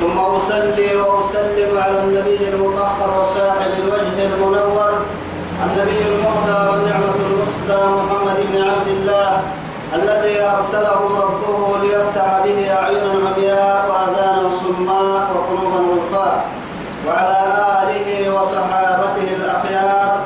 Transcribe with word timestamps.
ثم 0.00 0.18
أصلي 0.18 0.96
وأسلم 0.96 1.78
على 1.78 2.00
النبي 2.04 2.48
المطهر 2.54 3.10
وصاحب 3.22 3.70
الوجه 3.78 4.26
المنور 4.34 4.92
النبي 5.66 5.98
المهدى 6.10 6.68
والنعمة 6.70 7.14
المسدى 7.26 7.80
محمد 7.90 8.36
بن 8.52 8.62
عبد 8.70 8.88
الله 8.88 9.42
الذي 9.94 10.40
أرسله 10.40 11.00
ربه 11.22 11.78
ليفتح 11.82 12.40
به 12.44 12.74
أعينا 12.74 13.12
عمياء 13.28 13.90
وأذانا 13.90 14.48
صماء 14.60 15.28
وقلوبا 15.34 15.82
غفاء 15.92 16.44
وعلى 17.08 17.64
آله 17.82 18.34
وصحابته 18.34 19.34
الأخيار 19.36 20.20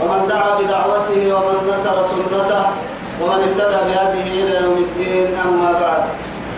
ومن 0.00 0.26
دعا 0.28 0.60
بدعوته 0.60 1.34
ومن 1.34 1.70
نسر 1.72 2.02
سنته 2.02 2.62
ومن 3.22 3.40
اهتدى 3.60 3.90
بهذه 3.90 4.42
إلى 4.42 4.64
يوم 4.64 4.76
الدين 4.78 5.38
أما 5.48 5.72
بعد 5.80 6.04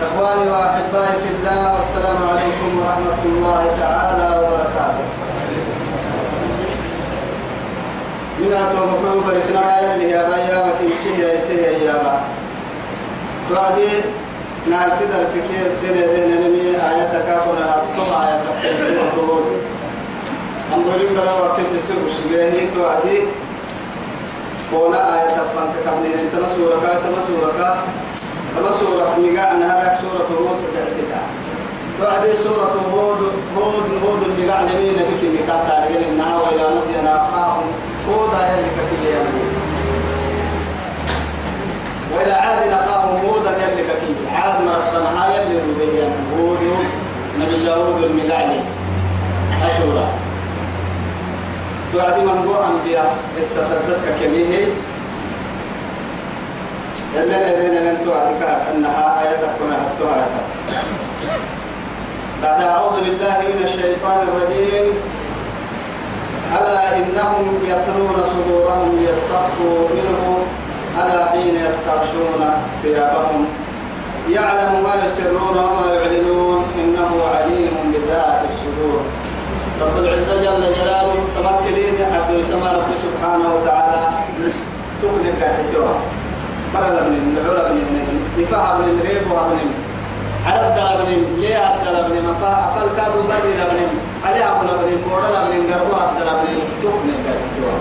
إخواني 0.01 0.49
وأحبائي 0.51 1.11
في 1.23 1.29
الله 1.35 1.61
والسلام 1.75 2.17
عليكم 2.33 2.69
ورحمة 2.79 3.23
الله 3.25 3.65
تعالى 3.79 4.27
وبركاته 4.43 5.07
من 8.39 8.51
أتوقع 8.53 9.21
فرقنا 9.25 9.81
يلي 9.83 10.09
يا 10.11 10.23
بايا 10.29 10.65
وكيكي 10.65 11.21
يا 11.21 11.37
إسيه 11.37 11.65
يا 11.67 11.71
يابا. 11.83 12.15
توعدي 13.49 13.87
نارسي 14.69 15.05
درسي 15.13 15.41
في 15.49 15.67
الدنيا 15.67 16.07
دين 16.07 16.41
نمي 16.43 16.61
آية 16.69 17.03
تكاكونا 17.15 17.67
أبطب 17.75 18.09
آية 18.23 18.39
تكاكونا 18.47 19.41
أنظرين 20.75 21.11
برا 21.17 21.51
وكيس 21.53 21.67
السوق 21.73 22.03
شجاهي 22.17 22.61
عدي 22.79 23.19
قولا 24.71 25.13
آية 25.15 25.27
تفانك 25.29 25.75
قبل 25.87 26.03
أن 26.05 26.29
سورة 26.55 26.79
تنسورك 26.79 27.75
فما 28.55 28.71
سورة 28.79 29.07
نقاع 29.23 29.51
أنها 29.55 30.01
سورة 30.01 30.27
هود 30.39 30.59
تأسيتها 30.73 31.21
بعد 32.01 32.35
سورة 32.43 32.75
هود 32.93 33.31
هود 33.57 33.83
هود 34.05 34.23
نقاع 34.41 34.61
لمين 34.61 34.93
بك 34.93 35.21
نقاع 35.39 35.63
تعلمين 35.69 36.03
إنها 36.13 36.35
وإلى 36.41 36.63
مدين 36.77 37.07
أخاهم 37.07 37.67
هود 38.09 38.29
هي 38.41 38.61
لك 38.61 38.85
في 38.89 39.41
وإلى 42.15 42.31
عاد 42.31 42.71
أخاهم 42.71 43.17
هودا 43.25 43.49
يلك 43.51 43.89
فيه 43.99 44.35
عاد 44.37 44.55
مرخنها 44.61 45.29
يلي 45.35 45.59
مبين 45.69 46.13
هود 46.39 46.59
نبي 47.39 47.55
الله 47.55 47.75
هود 47.75 48.03
النقاع 48.03 48.41
لي 48.45 48.59
أشورة 49.65 50.09
تعدي 51.93 52.21
من 52.21 52.47
هو 52.47 52.63
أنبياء 52.63 53.17
استفدتك 53.39 54.15
كميه 54.21 54.65
الذين 57.17 57.73
لم 57.85 57.97
تعرف 58.05 58.59
أنها 58.75 59.21
آية 59.21 59.47
كنا 59.59 59.75
حتى 59.75 60.03
آية. 60.03 60.41
بعد 62.43 62.61
أعوذ 62.61 62.95
بالله 63.03 63.37
من 63.39 63.63
الشيطان 63.63 64.19
الرجيم 64.27 64.85
ألا 66.57 66.97
إنهم 66.97 67.45
يثنون 67.63 68.15
صدورهم 68.33 68.99
ليستخفوا 68.99 69.89
منه 69.95 70.37
ألا 71.03 71.25
حين 71.29 71.55
يستغشون 71.55 72.41
ثيابهم 72.83 73.45
يعلم 74.29 74.73
ما 74.83 74.93
يسرون 75.05 75.57
وما 75.57 75.93
يعلنون 75.95 76.63
إنه 76.75 77.09
عليم 77.35 77.91
بذات 77.93 78.41
الصدور 78.49 79.01
رب 79.81 80.03
العزة 80.03 80.35
جل 80.35 80.73
جلاله 80.81 81.15
تمكنين 81.37 81.95
عبد 82.13 82.39
السماء 82.39 82.73
رب 82.75 82.87
سبحانه 83.03 83.55
وتعالى 83.55 84.07
تهلك 85.01 85.37
الحجوة 85.39 85.95
مرلا 86.73 87.03
من 87.09 87.37
العلا 87.41 87.71
من 87.73 88.05
دفاع 88.37 88.77
من 88.77 88.99
ريب 89.01 89.31
ومن 89.31 89.67
على 90.47 90.67
الدرا 90.67 91.03
من 91.09 91.37
ليه 91.41 91.57
الدرا 91.75 92.07
من 92.07 92.21
مفا 92.31 92.53
أفل 92.69 92.87
كادوا 92.97 93.23
بدل 93.23 93.47
من 93.47 93.99
عليه 94.25 94.45
أبنا 94.51 94.73
من 94.73 95.05
بورلا 95.07 95.41
من 95.49 95.61
قروا 95.73 96.01
الدرا 96.09 96.35
من 96.43 96.57
تقن 96.83 97.09
الدرا 97.15 97.79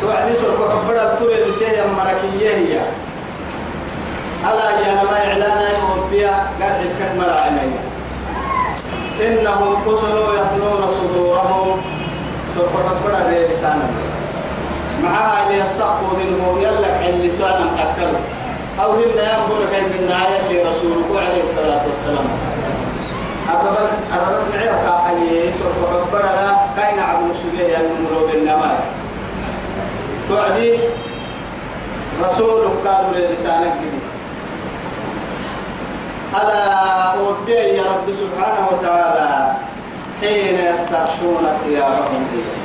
توعدي 0.00 0.34
سرق 0.40 0.60
عبرة 0.78 1.16
تولي 1.18 1.44
لسيه 1.50 1.84
مركية 1.98 2.50
هي 2.50 2.80
ألا 4.50 4.68
يا 4.82 4.94
ما 5.02 5.16
إعلانا 5.26 5.68
يوفيا 5.78 6.34
قد 6.60 6.72
حكت 6.78 7.12
مرا 7.18 7.48
إنهم 9.26 9.74
قصروا 9.86 10.34
يثنون 10.34 10.80
صدورهم 11.00 11.80
سرق 12.54 12.72
عبرة 12.76 13.50
لسانهم 13.50 14.01
معها 15.02 15.46
اللي 15.50 15.60
يستخفوا 15.62 16.18
منه 16.18 16.58
يلا 16.62 17.08
اللي 17.08 17.30
سؤال 17.30 17.66
مقتل 17.66 18.12
أو 18.82 18.92
هن 18.92 19.00
يأمر 19.00 19.58
كيف 19.72 19.84
من 20.00 20.12
آية 20.12 20.62
لرسوله 20.62 21.20
عليه 21.20 21.42
الصلاة 21.42 21.80
والسلام 21.86 22.38
أربت 23.50 23.90
أربت 24.14 24.54
معي 24.54 24.66
كاحي 24.66 25.52
سوف 25.58 25.94
أكبر 25.98 26.18
لا 26.18 26.82
كاين 26.82 26.98
عبد 26.98 27.30
السجية 27.30 27.76
من 27.78 28.06
قلوب 28.08 28.60
تعدي 30.28 30.78
رسولك 32.24 32.70
قالوا 32.86 33.10
للسانك 33.14 33.72
جديد 33.78 34.00
ألا 36.34 36.74
أودي 37.14 37.52
يا 37.52 37.82
رب 37.82 38.12
سبحانه 38.14 38.68
وتعالى 38.72 39.52
حين 40.20 40.54
يستغشون 40.54 41.48
ثيابهم 41.66 42.26
فيه 42.32 42.61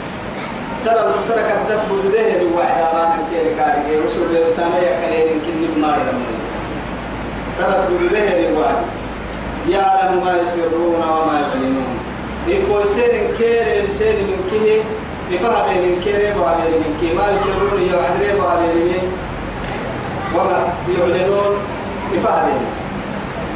سر 0.87 0.93
المسر 1.05 1.35
كتب 1.35 2.09
بده 2.09 2.41
الوعد 2.41 2.81
على 2.93 3.09
كتير 3.17 3.45
كاري 3.57 4.05
وصل 4.05 4.25
لسانة 4.49 4.75
يكلين 4.77 5.39
كل 5.45 5.81
ما 5.81 5.97
سر 7.57 7.87
بوده 7.89 8.07
بده 8.09 8.49
الوعد 8.49 8.75
يعلم 9.69 10.23
ما 10.25 10.37
يسرون 10.43 10.95
وما 10.95 11.39
يعلنون 11.39 11.93
يقول 12.47 12.83
سير 12.95 13.13
كير 13.37 13.89
سير 13.91 14.13
من 14.13 14.49
كه 14.51 14.83
نفهم 15.35 15.77
من 15.77 16.01
كير 16.03 16.33
وعلم 16.41 16.83
من 16.83 16.95
كه 17.01 17.15
ما 17.17 17.35
يسرون 17.35 17.81
يعذر 17.83 18.41
وعلم 18.41 18.75
من 18.89 19.17
وما 20.35 20.67
يعلنون 20.99 21.51
نفهم 22.15 22.59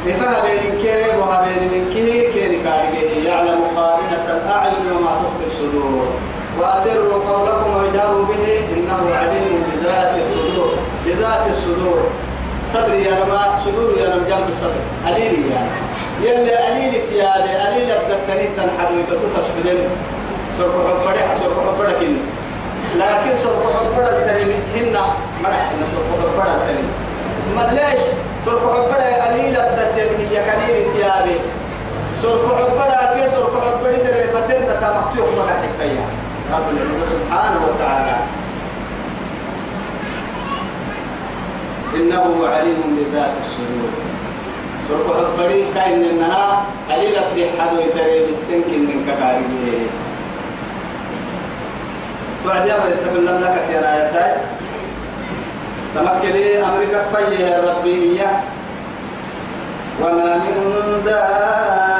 نفهم 0.06 0.44
من 0.44 0.82
كير 0.82 1.18
وعلم 1.20 1.68
من 1.74 1.90
كه 1.94 2.30
كير 2.32 2.58
كاري 2.64 3.24
يعلم 3.26 3.58
خائنة 3.76 4.26
الأعين 4.30 4.92
وما 4.96 5.10
تخفي 5.14 5.46
الصدور 5.46 6.11
وأسروا 6.62 7.14
قولكم 7.28 7.70
وجاهوا 7.80 8.24
به 8.24 8.44
إنه 8.74 8.98
عليم 9.16 9.54
بذات 9.72 10.12
الصدور 10.22 10.72
بذات 11.06 11.42
الصدور 11.50 12.00
صدري 12.66 13.04
يا 13.04 13.12
رما 13.24 13.58
صدور 13.64 13.98
يا 13.98 14.08
رما 14.14 14.24
جنب 14.28 14.48
الصدر 14.48 14.82
أليلي 15.08 15.50
يا 15.50 15.64
يلي 16.22 16.68
أليلي 16.68 17.00
تيالي 17.08 17.52
أليلي 17.68 17.94
تتني 18.08 18.48
تنحدو 18.56 18.94
يتتوتس 18.98 19.46
بلين 19.62 19.88
سرق 20.58 20.74
حبري 20.90 21.20
سرق 21.42 21.58
حبري 21.68 21.92
كني 22.00 22.20
لكن 22.98 23.36
سرق 23.36 23.62
حبري 23.76 24.08
التنين 24.08 24.48
هنا 24.74 25.00
ما 25.00 25.18
مرحنا 25.48 25.84
سرق 25.92 26.38
حبري 26.38 26.84
ما 27.56 27.74
ليش 27.80 28.00
سرق 28.44 28.62
حبري 28.74 29.08
أليلي 29.28 29.56
تتني 29.76 30.34
يا 30.34 30.42
يا 30.42 30.86
تيالي 30.92 31.36
سرق 32.22 32.44
حبري 32.46 33.22
كيس 33.22 33.30
سرق 33.32 33.52
حبري 33.66 33.96
تري 33.96 34.28
فتن 34.28 34.62
تتمكتوه 34.66 35.26
مرحك 35.38 35.70
تيالي 35.78 36.22
سبحانه 37.12 37.60
وتعالى 37.68 38.16
إنه 41.96 42.24
عليم 42.52 42.80
بذات 42.96 43.34
الصدور 43.40 43.92
سرق 44.88 45.06
الفريق 45.32 45.66
كأن 45.74 46.04
إنها 46.04 46.64
قليلة 46.90 47.32
تحدو 47.58 47.80
يتري 47.80 48.26
بالسنك 48.26 48.68
من 48.68 48.98
كباريه 49.08 49.88
تعدي 52.44 52.72
أبدا 52.74 53.20
لم 53.20 53.38
لك 53.44 53.64
يا 53.72 53.80
رايتاي 53.80 54.32
تمكلي 55.94 56.62
أمريكا 56.64 57.00
فيه 57.12 57.38
يا 57.44 57.60
ربي 57.60 58.20
وما 60.00 60.36
من 60.38 60.58
دار 61.04 61.91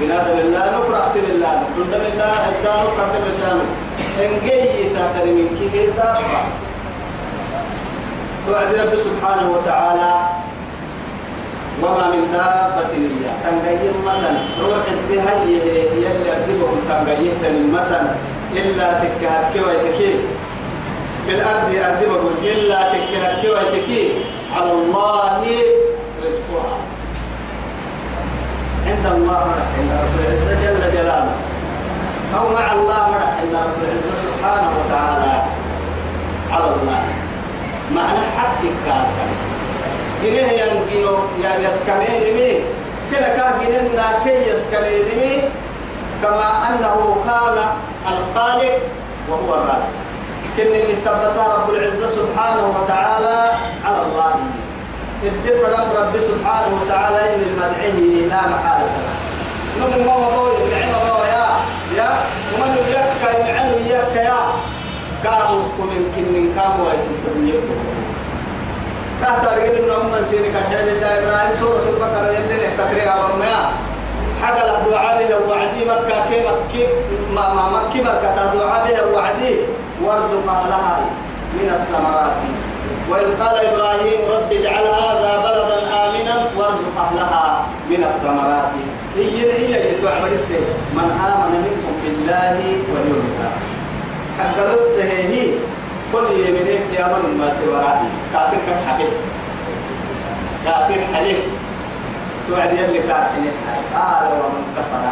بنادم 0.00 0.38
الله 0.44 0.64
نقرأ 0.76 1.02
تل 1.14 1.26
الله 1.34 1.52
تندم 1.76 2.04
الله 2.08 2.32
إذا 2.48 2.72
نقرأ 2.84 3.06
تل 3.12 3.24
الله 3.30 3.56
إن 4.24 4.32
جي 4.44 4.60
تاتر 4.96 5.24
من 5.36 5.48
كيه 5.60 5.92
تابع 5.96 6.40
توعد 8.46 8.70
رب 8.80 8.92
سبحانه 8.96 9.46
وتعالى 9.54 10.12
وما 11.82 12.06
من 12.12 12.22
دابة 12.32 12.90
إلا 13.06 13.30
كان 13.44 13.56
جي 13.80 13.88
متن 14.06 14.36
روح 14.64 14.84
الدهي 14.96 15.36
يلي 15.52 16.08
أكذبهم 16.32 16.78
كان 16.88 17.04
جي 17.20 17.28
المتن 17.52 18.04
إلا 18.60 18.88
تكهر 19.04 19.42
كي 19.52 19.60
تكيه 19.84 20.16
في 21.26 21.32
الأرض 21.36 21.68
أكذبهم 21.88 22.34
إلا 22.52 22.80
تكهر 22.92 23.30
كي 23.44 23.50
تكيه 23.76 24.08
على 24.56 24.70
الله 24.72 25.40
عند 28.90 29.06
الله 29.06 29.40
مرح 29.46 29.70
عند 29.78 29.90
رب 30.02 30.14
العزة 30.18 30.54
جل 30.64 30.78
جلاله 30.94 31.36
أو 32.38 32.44
مع 32.54 32.66
الله 32.72 33.00
مرح 33.14 33.30
عند 33.40 33.52
رب 33.64 33.76
العزة 33.84 34.12
سبحانه 34.26 34.68
وتعالى 34.78 35.34
على 36.52 36.66
الله 36.74 37.02
معنى 37.96 38.24
حق 38.38 38.62
كاتا 38.86 39.26
إليه 40.22 40.50
ينقينو 40.62 41.14
يا 41.44 41.50
يسكمين 41.66 42.22
مي 42.36 42.50
كلا 43.10 43.28
كاكيننا 43.38 44.06
كي 44.24 44.34
يسكمين 44.50 45.04
مي 45.20 45.32
كما 46.22 46.48
أنه 46.70 47.00
كان 47.26 47.56
الخالق 48.12 48.74
وهو 49.28 49.50
الرازق 49.54 49.94
كن 50.56 50.62
اللي 50.62 51.30
رب 51.56 51.70
العزة 51.74 52.06
سبحانه 52.08 52.64
وتعالى 52.76 53.38
على 53.86 53.98
الله 54.06 54.34
الدفع 55.24 55.68
رب 56.00 56.20
سبحانه 56.20 56.68
وتعالى 56.82 57.20
إن 57.34 57.40
المدعي 57.50 58.24
لا 58.28 58.40
محالة 58.52 58.90
نمو 59.80 60.04
ما 60.10 60.14
وضوي 60.16 60.52
معنا 60.72 61.12
ما 61.12 61.26
يا 61.26 61.46
يا 61.96 62.08
ومن 62.52 62.70
يكا 62.78 63.48
يمعن 63.48 63.70
يكا 63.86 64.20
يا 64.20 64.38
كاهو 65.24 65.58
كمن 65.78 66.02
كمن 66.16 66.52
كاهو 66.56 66.90
أيسي 66.90 67.14
سبيته 67.20 67.76
كاهتا 69.20 69.56
رجل 69.56 69.76
إنه 69.84 69.94
أمان 70.02 70.24
سيني 70.30 70.48
كتير 70.54 70.80
بتا 70.88 71.08
إبراهيم 71.18 71.52
سورة 71.60 71.84
البقرة 71.92 72.32
يمدين 72.36 72.60
احتقري 72.70 73.02
أبا 73.02 73.28
ميا 73.40 73.62
حقا 74.42 74.64
لدعاء 74.68 75.28
بها 75.28 75.38
وعدي 75.48 75.80
مكة 75.88 76.16
كي 76.30 76.40
مكي 76.48 76.86
ما 77.34 77.54
ما 77.54 77.64
مكي 77.82 78.00
مكة 78.00 78.28
دعاء 78.34 78.92
بها 78.92 79.04
وعدي 79.20 79.54
وارزق 80.02 80.46
أهلها 80.52 81.00
من 81.54 81.68
الثمرات 81.78 82.59
وإذ 83.10 83.28
قال 83.42 83.56
إبراهيم 83.66 84.20
رب 84.34 84.50
اجعل 84.52 84.84
هذا 84.86 85.32
بلدا 85.44 85.78
آمنا 86.06 86.34
وارزق 86.56 86.96
أهلها 86.98 87.64
من 87.90 88.02
الثمرات 88.12 88.70
هي 89.16 89.52
هي 89.52 90.00
تعمل 90.02 90.32
السيد 90.32 90.68
من 90.94 91.08
آمن 91.26 91.56
منكم 91.66 91.94
بالله 92.04 92.56
واليوم 92.92 93.24
الآخر 93.32 93.66
حتى 94.38 95.02
هي 95.02 95.50
كل 96.12 96.28
يمينك 96.48 96.82
يا 96.98 97.06
من 97.08 97.38
ما 97.38 97.48
سوى 97.54 97.82
كافر 98.32 98.56
كم 98.66 98.78
حبيب 98.88 99.12
كافر 100.64 101.00
حليف 101.14 101.38
توعد 102.48 102.72
يلي 102.72 102.98
كافر 102.98 103.42
قال 103.94 104.24
ومن 104.42 104.62
كفر 104.76 105.02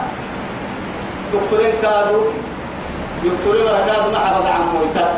تكفرين 1.33 1.73
كادو 1.83 2.21
يكفرين 3.25 3.65
ركاد 3.67 4.13
مع 4.13 4.19
عن 4.19 4.63
عمويتك 4.63 5.13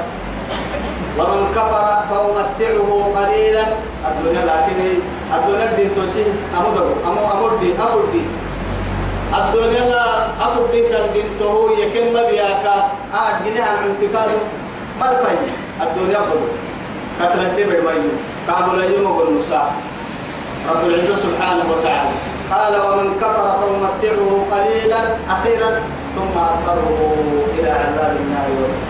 ومن 1.19 1.43
كفر 1.57 1.87
فأمتعه 2.11 2.91
قليلا 3.19 3.65
الدنيا 4.11 4.43
لكن 4.53 4.79
الدنيا 5.37 5.67
دي 5.77 5.85
توسيس 5.97 6.37
أمدر 6.61 6.87
أمو 7.09 7.25
أمر 7.39 7.57
دي 7.63 7.73
أفر 7.73 8.03
دي 8.13 8.23
الدنيا 9.39 9.91
لا 9.91 10.07
أفر 10.47 10.67
دي 10.73 10.83
بنته 10.83 11.71
يكن 11.79 12.07
مبياكا 12.17 12.77
آد 13.15 13.35
آه، 13.35 13.45
جنيه 13.49 13.63
عن 13.63 13.77
انتقاد 13.91 14.29
مرفي 15.01 15.37
الدنيا 15.83 16.19
قدو 16.19 16.47
قتل 17.21 17.57
دي 17.57 17.65
بيوين 17.65 18.11
قابل 18.49 18.83
أيوم 18.83 19.07
قل 19.19 19.39
نساء 19.39 19.75
رب 20.71 20.87
العزة 20.89 21.17
سبحانه 21.17 21.65
وتعالى 21.73 22.11
قال 22.55 22.75
ومن 22.87 23.17
كفر 23.21 23.59
فأمتعه 23.61 24.43
قليلا 24.55 25.01
أخيرا 25.31 25.71
ثم 26.15 26.39
أضطره 26.39 27.15
إلى 27.59 27.69
عذاب 27.71 28.17
النار 28.21 28.47
والمساء 28.61 28.90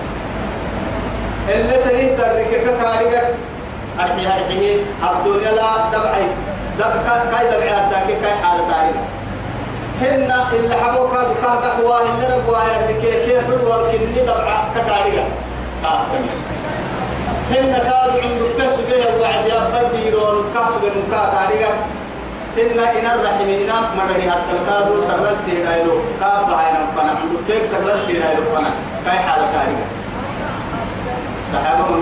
اللي 1.49 1.73
تريد 1.77 2.17
تركك 2.17 2.65
كاريك 2.83 3.23
أرحي 3.99 4.25
أرحي 4.25 4.41
الدنيا 4.41 4.77
لا 5.51 5.71
دبعي 5.93 6.25
دبكا 6.79 7.31
كاي 7.31 7.47
دبعي 7.51 7.69
هداك 7.69 8.07
كاي 8.21 8.35
حالة 8.43 8.65
تاريخ 8.71 8.97
هن 10.01 10.31
اللي 10.53 10.75
حبوك 10.75 11.13
هذا 11.13 11.33
كهذا 11.43 11.71
هو 11.83 11.93
هن 11.93 12.21
ربوا 12.35 12.57
يركي 12.73 13.25
سيح 13.25 13.43
ربوا 13.49 13.75
الكنزي 13.75 14.21
دبعا 14.21 14.57
كاريك 14.75 15.15
تاسكني 15.83 16.31
هن 17.51 17.73
كاد 17.73 18.11
عند 18.23 18.41
الفس 18.41 18.77
جه 18.89 19.09
الوعد 19.15 19.45
يا 19.47 19.55
ربي 19.79 20.07
يرون 20.07 20.45
كاسو 20.53 20.79
بن 20.81 21.03
كاريك 21.11 21.65
إن 22.57 22.79
إن 22.79 23.05
الرحم 23.19 23.41
إن 23.41 23.71
مرني 23.97 24.31
حتى 24.31 24.51
الكادو 24.61 25.01
سرل 25.01 25.35
سيدايلو 25.45 25.91
كاب 26.19 26.47
بعينا 26.49 26.79
فنا 26.95 27.09
عند 27.09 27.49
الفس 27.49 27.71
سرل 27.71 27.99
سيدايلو 28.07 28.41
فنا 28.55 28.69
كاي 29.05 29.19
حالة 29.19 29.43
تاريخ 29.51 29.77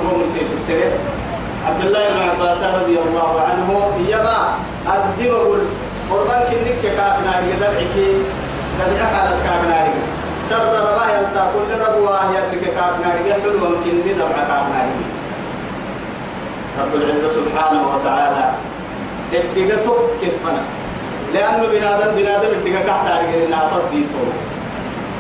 قوم 0.08 0.22
في 0.50 0.54
السرير 0.54 0.92
عبد 1.68 1.86
الله 1.86 2.04
بن 2.10 2.20
عباس 2.30 2.58
رضي 2.64 2.96
الله 3.06 3.32
عنه 3.50 3.68
يبا 4.10 4.42
أدبه 4.88 5.34
القرآن 5.60 6.42
كنك 6.52 6.82
كافنا 6.98 7.34
لدبعك 7.44 7.96
دبعك 8.80 9.14
على 9.14 9.30
الكافنا 9.36 9.78
سر 10.50 10.66
ربا 10.80 11.06
ينسى 11.16 11.42
كل 11.56 11.70
ربواه 11.88 12.20
يبلك 12.38 12.66
كافنا 12.74 13.06
حلو 13.34 13.52
ممكن 13.54 13.94
بدبع 14.06 14.40
كافنا 14.48 14.86
رب 16.80 16.96
العزة 16.96 17.28
سبحانه 17.30 17.82
وتعالى 17.96 18.52
ادقتك 19.34 19.90
كفنا 20.22 20.62
لأنه 21.34 21.64
بنادم 21.72 22.12
بنادم 22.18 22.50
ادقتك 22.66 22.88
تحت 22.88 23.08
على 23.12 23.46
الناس 23.46 23.72
ديتو 23.92 24.26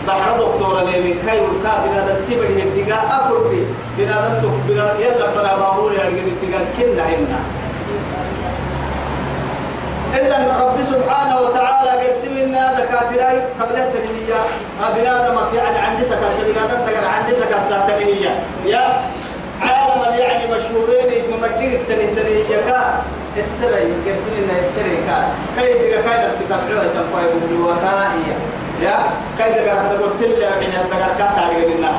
بعد 0.07 0.37
دكتور 0.37 0.81
لي 0.83 1.01
من 1.01 1.15
كاي 1.25 1.39
وكا 1.41 1.73
بلا 1.85 2.13
تبدي 2.27 2.63
هديكا 2.63 2.95
أفرد 3.11 3.67
بلا 3.97 4.15
تف 4.41 4.53
بلا 4.67 4.99
يلا 4.99 5.31
فرا 5.31 5.55
بابور 5.59 5.91
يرجع 5.93 6.07
هديكا 6.07 6.59
كنا 6.77 7.05
هنا 7.07 7.39
إذا 10.13 10.57
رب 10.63 10.81
سبحانه 10.83 11.41
وتعالى 11.41 11.89
قد 11.89 12.15
سمنا 12.21 12.73
دكاترة 12.79 13.49
قبلت 13.61 13.91
الهية 13.99 14.39
بلا 14.95 15.29
دمك 15.29 15.53
يعني 15.55 15.77
عندي 15.77 16.03
سكاسة 16.03 16.43
بلا 16.43 16.65
دمك 16.65 17.03
عندي 17.03 17.35
سكاسة 17.35 17.87
تنهية 17.87 18.39
يا 18.65 19.01
عالما 19.61 20.17
يعني 20.17 20.43
مشهورين 20.45 21.23
ممدين 21.31 21.79
تنهية 21.87 22.61
كا 22.67 23.01
السري 23.37 23.83
قد 24.05 24.15
سمنا 24.25 24.55
السري 24.61 24.97
كا 25.07 25.29
كيف 25.57 26.05
كاي 26.05 26.25
نفسك 26.27 26.45
تبعوه 26.49 26.85
تنفعه 26.93 27.27
بلوكائية 27.49 28.35
يا 28.81 28.95
كيد 29.37 29.67
قال 29.67 29.91
تقول 29.99 30.09
تل 30.23 30.39
من 30.39 30.71
الدقات 30.71 31.19
كات 31.19 31.33
على 31.43 31.55
قلنا 31.67 31.91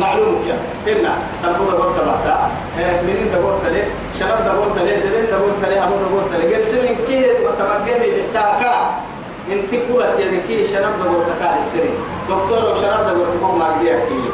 معلوم 0.00 0.48
يا 0.48 0.56
قلنا 0.88 1.12
سبوا 1.42 1.68
دقول 1.70 1.92
تبعتا 1.96 2.50
إيه، 2.80 3.02
منين 3.04 3.28
دقول 3.32 3.54
تلي 3.64 3.84
شرب 4.20 4.44
دقول 4.44 4.68
تلي 4.76 4.96
دلين 5.00 5.26
دقول 5.30 5.52
تلي 5.62 5.84
أبو 5.84 5.94
دقول 5.96 6.22
يعني 6.32 6.42
تلي 6.44 6.54
قال 6.54 6.66
سلين 6.66 6.96
كيد 7.08 7.36
وتوجهني 7.46 8.06
لتاكا 8.06 8.74
إن 9.52 9.58
تقولت 9.70 10.16
يعني 10.20 10.38
كي 10.48 10.66
شرب 10.72 10.94
دقول 11.04 11.22
تكال 11.28 11.52
السلين 11.60 11.94
دكتور 12.28 12.80
شرب 12.82 13.06
دقول 13.06 13.28
تقول 13.38 13.58
ما 13.58 13.64
قدي 13.66 13.92
أكيد 13.96 14.24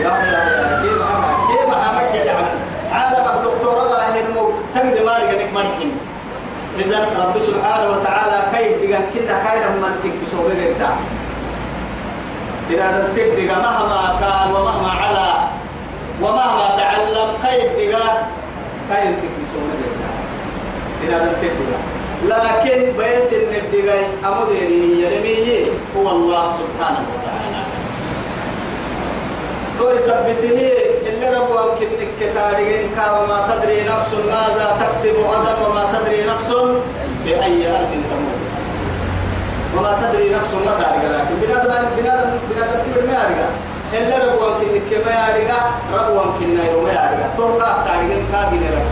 يا 0.00 0.08
يا 0.08 0.40
يا 0.52 0.80
كيف 0.82 0.98
أنا 1.12 1.30
كيف 1.48 1.74
أنا 1.88 2.12
كيف 2.12 2.28
أنا 2.30 2.46
عالم 2.92 3.26
الدكتور 3.38 3.82
الله 3.86 4.00
يهمه 4.16 4.52
تقدر 4.74 5.04
ما 5.06 5.18
يقدر 5.18 5.48
ما 5.54 5.60
يقدر 5.62 5.86
إذا 6.78 6.98
رب 7.18 7.40
سبحانه 7.40 7.90
وتعالى 7.90 8.38
كيف 8.56 8.90
دقا 8.90 9.02
كنا 9.14 9.34
خيرا 9.48 9.68
من 9.70 9.92
تكسو 10.04 10.42
بغيرتا 10.42 10.96
إذا 12.70 13.08
تنتك 13.16 13.50
مهما 13.50 14.16
كان 14.20 14.50
ومهما 14.56 14.90
على 15.00 15.34
ومهما 16.22 16.76
تعلم 16.78 17.28
كيف 17.44 17.70
دقا 17.72 18.28
خير 18.90 19.12
تكسو 19.12 19.58
بغيرتا 19.68 20.12
إذا 21.04 21.18
تنتك 21.18 21.52
لكن 22.28 22.92
بيس 22.98 23.32
إن 23.32 23.52
الدقا 23.54 24.64
يرمي 24.72 25.66
هو 25.96 26.10
الله 26.10 26.44
سبحانه 26.52 27.00
وتعالى 27.12 27.62
تو 29.78 29.90
يثبته 29.90 30.91
اللي 31.28 31.36
ربو 31.38 31.52
أمكن 31.54 31.86
كتارين 32.20 32.90
وما 33.22 33.38
تدري 33.54 33.82
نفس 33.96 34.14
ماذا 34.14 34.76
تكسب 34.80 35.14
غدا 35.30 35.52
وما 35.68 35.84
تدري 35.92 36.26
نفس 36.34 36.48
بأي 37.24 37.68
أرض 37.72 37.90
تموت 38.10 38.42
وما 39.76 39.98
تدري 40.02 40.34
نفس 40.34 40.54
متى 40.54 40.84
لكن 40.84 41.34
بنادم 41.42 41.88
بنادم 41.98 42.30
بنادم 42.50 42.78
تبر 42.94 43.06
ما 43.06 43.12
يرجع 43.12 43.48
اللي 44.14 44.26
ربو 44.28 44.46
أمكن 44.48 44.68
كما 44.90 45.12
يرجع 45.12 45.58
ربو 45.94 46.20
أمكن 46.22 46.48
يوم 46.70 46.86
يرجع 46.86 47.12
ترقى 47.36 47.76
تارين 47.88 48.24
كابين 48.32 48.60
لك 48.62 48.84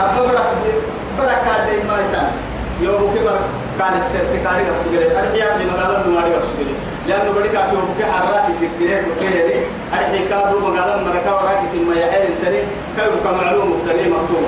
أبغى 0.00 0.26
بدك 0.28 0.74
بدك 1.18 1.38
كارين 1.46 1.86
ما 1.86 1.96
يتان 2.10 2.32
يوم 2.80 3.14
كبر 3.16 3.38
كان 3.78 3.98
السيرتي 3.98 4.38
كارين 4.44 4.66
أسجله 4.74 5.18
أرجع 5.18 5.58
في 5.58 5.64
مقالة 5.64 6.02
بماري 6.02 6.30
أسجله 6.38 6.74
لأنه 7.08 7.30
بديك 7.30 7.54
أكيد 7.54 7.78
بك 7.78 8.04
حرات 8.04 8.54
سكريك 8.58 9.04
وكيري 9.12 9.66
أرحي 9.94 10.28
كابو 10.28 10.58
مقالا 10.58 10.96
مركا 11.04 11.32
وراك 11.32 11.60
ثم 11.72 11.92
يعين 11.92 12.30
تري 12.44 12.64
كيبك 12.96 13.26
معلوم 13.42 13.82
تري 13.88 14.08
مكتوب 14.10 14.44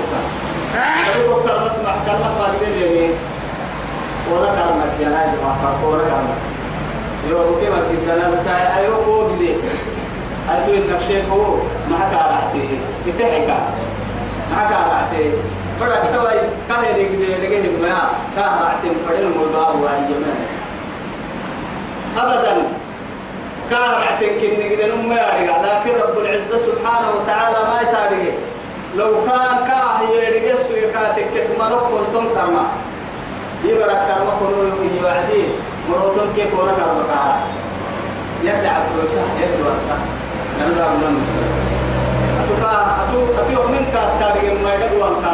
كيبك 1.03 1.45
كرمت 1.45 1.75
محكمة 1.85 2.27
قادمين 2.39 2.89
يمين 2.89 3.11
ولا 4.33 4.49
كرمت 4.51 4.93
يا 5.01 5.09
ناجي 5.09 5.37
محكمة 5.47 5.89
ولا 5.89 6.01
كرمت 6.03 6.39
يوم 7.29 7.57
كما 7.61 7.79
كنت 7.91 8.09
أنا 8.25 8.35
ساعة 8.35 8.77
أيوه 8.77 8.95
هو 8.95 9.27
بدي 9.29 9.49
أتو 10.49 10.73
إنك 10.73 11.01
شيخ 11.07 11.25
هو 11.31 11.55
ما 11.89 11.99
كارعتي 12.11 12.79
بتحكى 13.07 13.59
ما 14.51 14.61
كارعتي 14.69 15.31
بدك 15.81 16.09
توي 16.15 16.37
كهري 16.69 17.03
بدي 17.09 17.25
لقيت 17.47 17.65
ما 17.81 18.09
كارعتي 18.35 18.87
فدل 19.07 19.27
مباب 19.29 19.75
وعيمان 19.81 20.56
أبدا 22.17 22.53
كان 23.71 23.91
عتك 23.91 24.51
نقدر 24.59 24.93
أمي 24.93 25.15
لكن 25.43 26.01
رب 26.01 26.17
العزة 26.17 26.57
سبحانه 26.57 27.07
وتعالى 27.19 27.57
ما 27.69 27.77
يتابعه 27.81 28.33
لو 28.95 29.09
كان 29.27 29.55
كاه 29.67 29.97
يرجع 30.11 30.55
سويكاتك 30.55 31.25
تكملك 31.35 31.79
كنتم 31.91 32.23
كرما 32.35 32.65
يبرك 33.65 33.99
كرما 34.07 34.31
كنوا 34.39 34.63
يومي 34.69 34.91
وعدين 35.03 35.49
مروتون 35.89 36.27
كي 36.35 36.43
كونا 36.51 36.71
كرما 36.71 37.03
كارا 37.11 37.37
يبدأ 38.43 38.69
عبدو 38.69 39.07
سح 39.07 39.27
يبدو 39.43 39.69
سح 39.87 39.99
نمزع 40.59 40.87
من 40.89 41.13
أتوكا 42.41 42.75
أتو 43.03 43.19
أتو 43.41 43.61
من 43.67 43.83
كاتاري 43.93 44.57
ما 44.63 44.69
يدعو 44.75 45.07
أنك 45.07 45.26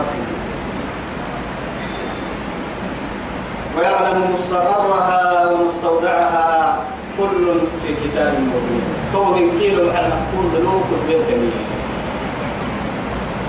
ويعلم 3.78 4.34
مستقرها 4.34 5.22
ومستودعها 5.50 6.78
كل 7.18 7.44
في 7.82 7.90
كتاب 8.04 8.32
مبين 8.54 8.84
تو 9.12 9.24
من 9.34 9.58
كيلو 9.58 9.90
على 9.90 10.06
المحفوظ 10.06 10.50
لو 10.62 10.78
كتب 10.90 11.10
الجميع 11.10 11.58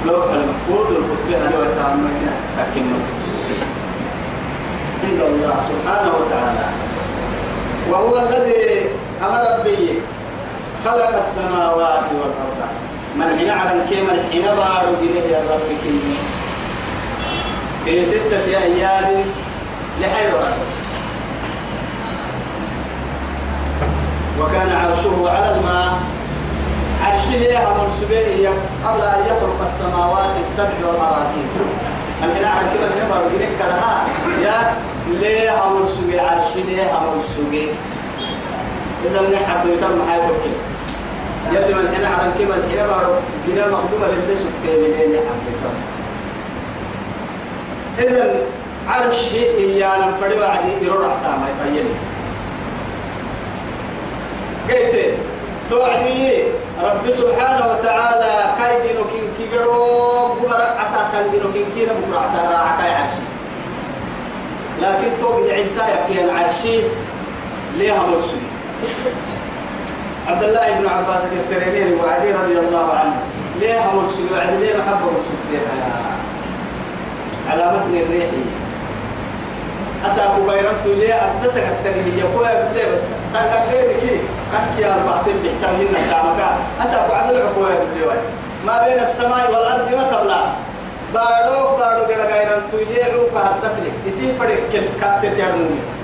لو 0.06 0.24
المحفوظ 0.24 0.88
الكتب 0.98 1.30
هل 1.42 1.54
يتعمل 1.54 2.18
لكنه 2.58 2.98
عند 5.04 5.20
الله 5.30 5.56
سبحانه 5.70 6.12
وتعالى 6.20 6.68
وهو 7.92 8.18
الذي 8.18 8.66
أما 9.24 9.58
ربي 9.60 10.00
خلق 10.86 11.16
السماوات 11.18 12.04
والأرض 12.14 12.70
من 13.16 13.22
هنا 13.40 13.54
على 13.54 13.84
الكيمة 13.84 14.12
الحين 14.12 14.42
بارو 14.42 14.92
جنيه 15.02 15.22
يا 15.32 15.40
رب 15.52 15.84
كلمة 15.84 16.16
في 17.86 18.06
ستة 18.06 18.46
أيام 18.64 19.26
لحيوة 20.02 20.44
وكان 24.40 24.78
عرشه 24.78 25.30
على 25.30 25.56
الماء 25.56 25.94
عرشه 27.04 27.58
أمر 27.58 27.88
سبيه 28.02 28.50
قبل 28.88 29.02
أن 29.02 29.22
يخلق 29.26 29.58
السماوات 29.68 30.40
السبع 30.40 30.88
والأراضين 30.88 31.48
هنا 32.22 32.48
على 32.50 32.68
الكيمة 32.68 32.88
الحين 32.88 33.10
بارو 33.12 33.30
جنيه 33.36 33.58
كلها 33.58 34.06
يا 34.44 34.76
ليه 35.20 35.66
أمر 35.68 35.86
سبيه 35.88 36.22
عرشه 36.22 36.66
ليه 36.68 36.92
أمر 36.98 37.16
سبيه 37.38 37.68
إذا 39.12 39.22
من 39.22 39.36
حد 39.50 39.66
يتم 39.66 40.10
حياته 40.10 40.34
كده 40.44 40.56
يلي 41.52 41.74
من 41.74 41.96
حين 41.96 42.06
عرم 42.06 42.32
كما 42.40 42.56
الحين 42.56 42.88
بارو 42.88 43.14
بنا 43.48 43.68
مخدومة 43.68 44.08
للي 44.08 44.36
سبتين 44.36 44.82
لين 44.82 45.18
حد 45.18 45.52
يتم 45.52 45.76
إذا 48.00 48.36
عرش 48.88 49.34
إيانا 49.34 50.12
فريبا 50.22 50.46
عدي 50.48 50.90
إرور 50.90 51.06
عطاما 51.06 51.48
يفيني 51.50 51.90
قلت 54.70 55.18
توعدي 55.70 56.34
رب 56.84 57.12
سبحانه 57.12 57.66
وتعالى 57.68 58.56
كاي 58.60 58.88
بينو 58.88 59.04
كين 59.08 59.28
كيغرو 59.38 60.34
بكرة 60.34 60.76
عطا 60.80 61.10
كاي 61.14 61.30
بينو 61.30 61.54
كين 61.54 61.66
كينا 61.76 61.94
بكرة 61.94 62.18
عطا 62.18 62.50
راعتا 62.52 62.98
عرشي 62.98 63.26
لكن 64.82 65.18
توقع 65.22 65.54
عيسى 65.54 65.82
يكي 65.82 66.24
العرشي 66.26 66.80
ليها 67.78 67.98
مرسل 68.00 68.45
عبد 70.28 70.44
الله 70.44 70.66
بن 70.82 70.86
عباس 70.90 71.24
السريرين 71.36 72.00
وعلي 72.02 72.30
رضي 72.34 72.58
الله 72.60 72.86
عنه 72.94 73.16
ليه 73.60 73.78
أمر 73.90 74.08
سيد 74.08 74.32
وعلي 74.32 74.58
ليه 74.58 74.74
محبة 74.80 75.12
سيد 75.48 75.60
على 77.50 77.64
متن 77.72 77.94
الريح 77.96 78.30
أسابو 80.08 80.44
بيرتو 80.52 80.92
ليه 81.00 81.16
أدتك 81.42 81.58
التنمية 81.78 82.14
يقول 82.20 82.44
يا 82.46 82.86
بس 82.94 83.06
قد 83.34 83.48
أخيرك 83.64 84.04
قد 84.54 84.66
يا 84.80 84.90
الباطل 84.98 85.34
بيحتمل 85.44 85.88
نسامك 85.96 86.40
أسابو 86.86 87.12
عدل 87.14 87.38
عقوة 87.42 87.70
يا 87.72 88.18
ما 88.66 88.76
بين 88.86 89.00
السماء 89.02 89.44
والأرض 89.54 89.88
ما 89.96 90.04
تبلع 90.14 90.42
بارو 91.14 91.78
بارو 91.78 92.02
غير 92.10 92.22
غير 92.34 92.50
ليه 92.90 93.04
عقوة 93.06 93.42
هتتلك 93.42 93.94
يسيب 94.08 94.30
فرق 94.40 94.60
كل 94.72 94.86
كاتة 95.02 95.34
تيرنوني 95.34 95.95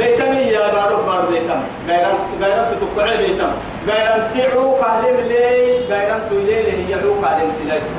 بيتمي 0.00 0.40
يا 0.56 0.72
بارو 0.74 1.02
بارو 1.04 1.26
بيتم 1.32 1.60
غيران 1.88 2.16
غيران 2.42 2.64
تتوقع 2.72 3.16
بيتم 3.20 3.52
غيران 3.86 4.20
تيعو 4.32 4.74
قادم 4.80 5.16
لي 5.28 5.78
غيران 5.92 6.20
تولي 6.30 6.58
لي 6.62 6.72
هي 6.80 6.94
لو 7.04 7.12
قادم 7.24 7.50
سلايتو 7.58 7.92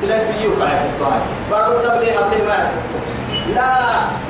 سلايتو 0.00 0.32
يو 0.44 0.52
قاعد 0.60 0.78
توعد 1.00 1.22
بارو 1.50 1.78
تبلي 1.80 2.10
قبل 2.16 2.40
ما 2.48 2.58
لا 3.56 3.74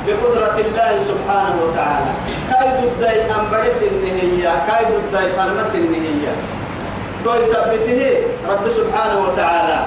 بقدرة 0.07 0.57
الله 0.67 0.93
سبحانه 1.11 1.57
وتعالى 1.65 2.13
كايد 2.51 2.79
الداي 2.91 3.19
أمبرس 3.39 3.81
النهية 3.91 4.53
كايد 4.69 4.91
الداي 5.05 5.27
فرمس 5.37 5.73
النهية 5.83 6.33
توي 7.25 7.43
ثبته 7.53 8.01
رب 8.51 8.65
سبحانه 8.79 9.17
وتعالى 9.25 9.79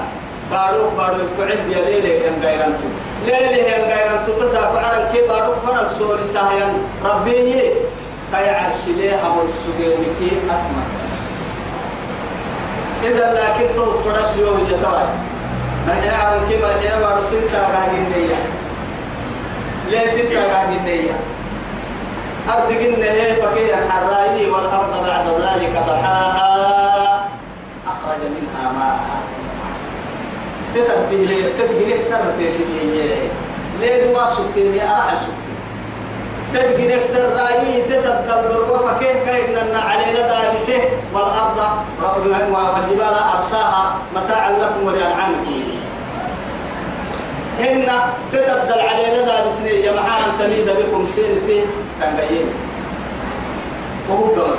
بارو 0.50 0.84
بارو 0.98 1.16
يقعد 1.24 1.58
يا 1.72 1.80
ليلة 1.90 2.32
غيران 2.44 2.72
توليل 2.80 3.07
ليلة 3.26 3.48
هي 3.56 3.82
غير 3.82 4.06
أن 4.10 4.24
تتسافع 4.26 4.80
عن 4.80 5.10
كبار 5.14 5.56
فرن 5.66 5.88
سوري 5.98 6.26
سايان 6.26 6.84
ربي 7.04 7.32
كي 7.32 7.70
عرش 8.50 8.84
ليها 8.86 9.28
والسجينك 9.28 10.32
أسمع 10.50 10.84
إذا 13.02 13.32
لكن 13.34 13.78
طلب 13.82 13.96
فرق 14.04 14.34
يوم 14.38 14.66
جتاي 14.70 15.06
نحن 15.88 16.08
عن 16.08 16.38
كما 16.50 16.82
جنا 16.82 16.98
ما 16.98 17.20
رسلت 17.20 17.54
راجل 17.54 18.00
نيا 18.00 18.36
ليه 19.90 20.10
سنت 20.10 20.32
راجل 20.32 21.00
أرض 22.48 22.72
جنة 22.72 23.34
فكيه 23.44 23.74
الحرائي 23.78 24.50
والأرض 24.50 25.04
بعد 25.06 25.26
ذلك 25.28 25.70
ضحاها 25.86 27.28
أخرج 27.86 28.18
منها 28.22 28.72
ماءها 28.72 29.37
تتبه 30.80 31.16
لي 31.26 31.42
تتبه 31.58 31.80
لك 31.90 32.00
سنة 32.00 32.32
تتبه 32.40 32.78
لي 32.82 33.28
ليه 33.80 34.12
ما 34.14 34.30
سكتني 34.30 34.82
أرحل 34.82 35.16
سكتني 35.18 35.56
تتبه 36.54 36.84
لك 36.96 37.02
سنة 37.02 37.42
رأيي 37.42 37.82
تتبه 37.82 38.38
الدروة 38.40 38.78
فكيف 38.86 39.16
كيفنا 39.30 39.80
علينا 39.80 40.20
دابسه 40.20 40.80
والأرض 41.14 41.60
والجبال 42.04 43.16
أرساها 43.36 43.94
متاعا 44.16 44.50
لكم 44.50 44.86
ولأنعامكم 44.86 45.62
هن 47.58 47.86
تتبدل 48.32 48.78
علينا 48.80 49.20
دابسني 49.26 49.70
يا 49.70 49.92
معانا 49.92 50.26
تميد 50.38 50.70
بكم 50.70 51.06
سنتين 51.16 51.64
تنقيم 52.00 52.48
وهو 54.10 54.24
قمر 54.24 54.56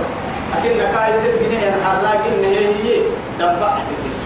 أكيد 0.57 0.71
نكاية 0.71 1.19
تتبه 1.23 1.47
لي 1.49 1.67
أن 1.69 1.75
حراك 1.85 2.19
إن 2.35 2.43
هي 2.43 3.01
دبعتك 3.39 4.18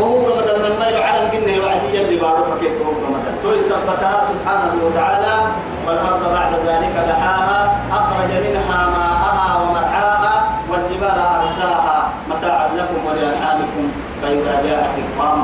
وهو 0.00 0.20
مثلا 0.36 0.58
من 0.58 0.76
ما 0.80 0.88
يعلم 0.88 1.28
قلنا 1.30 1.64
وعدي 1.66 2.00
اللي 2.00 2.16
بارو 2.20 2.44
فكيت 2.44 2.72
هو 2.86 2.92
توي 3.42 3.62
سبتها 3.62 4.24
سبحانه 4.32 4.74
وتعالى 4.84 5.34
والأرض 5.86 6.32
بعد 6.32 6.52
ذلك 6.66 6.94
دحاها 7.08 7.76
أخرج 7.92 8.30
منها 8.30 8.86
ماءها 8.86 9.62
ومرعاها 9.62 10.50
والجبال 10.70 11.10
أرساها 11.20 12.10
متاعا 12.30 12.68
لكم 12.76 13.06
ولأنعامكم 13.10 13.92
فإذا 14.22 14.66
جاءت 14.68 14.90
الطامة 14.98 15.42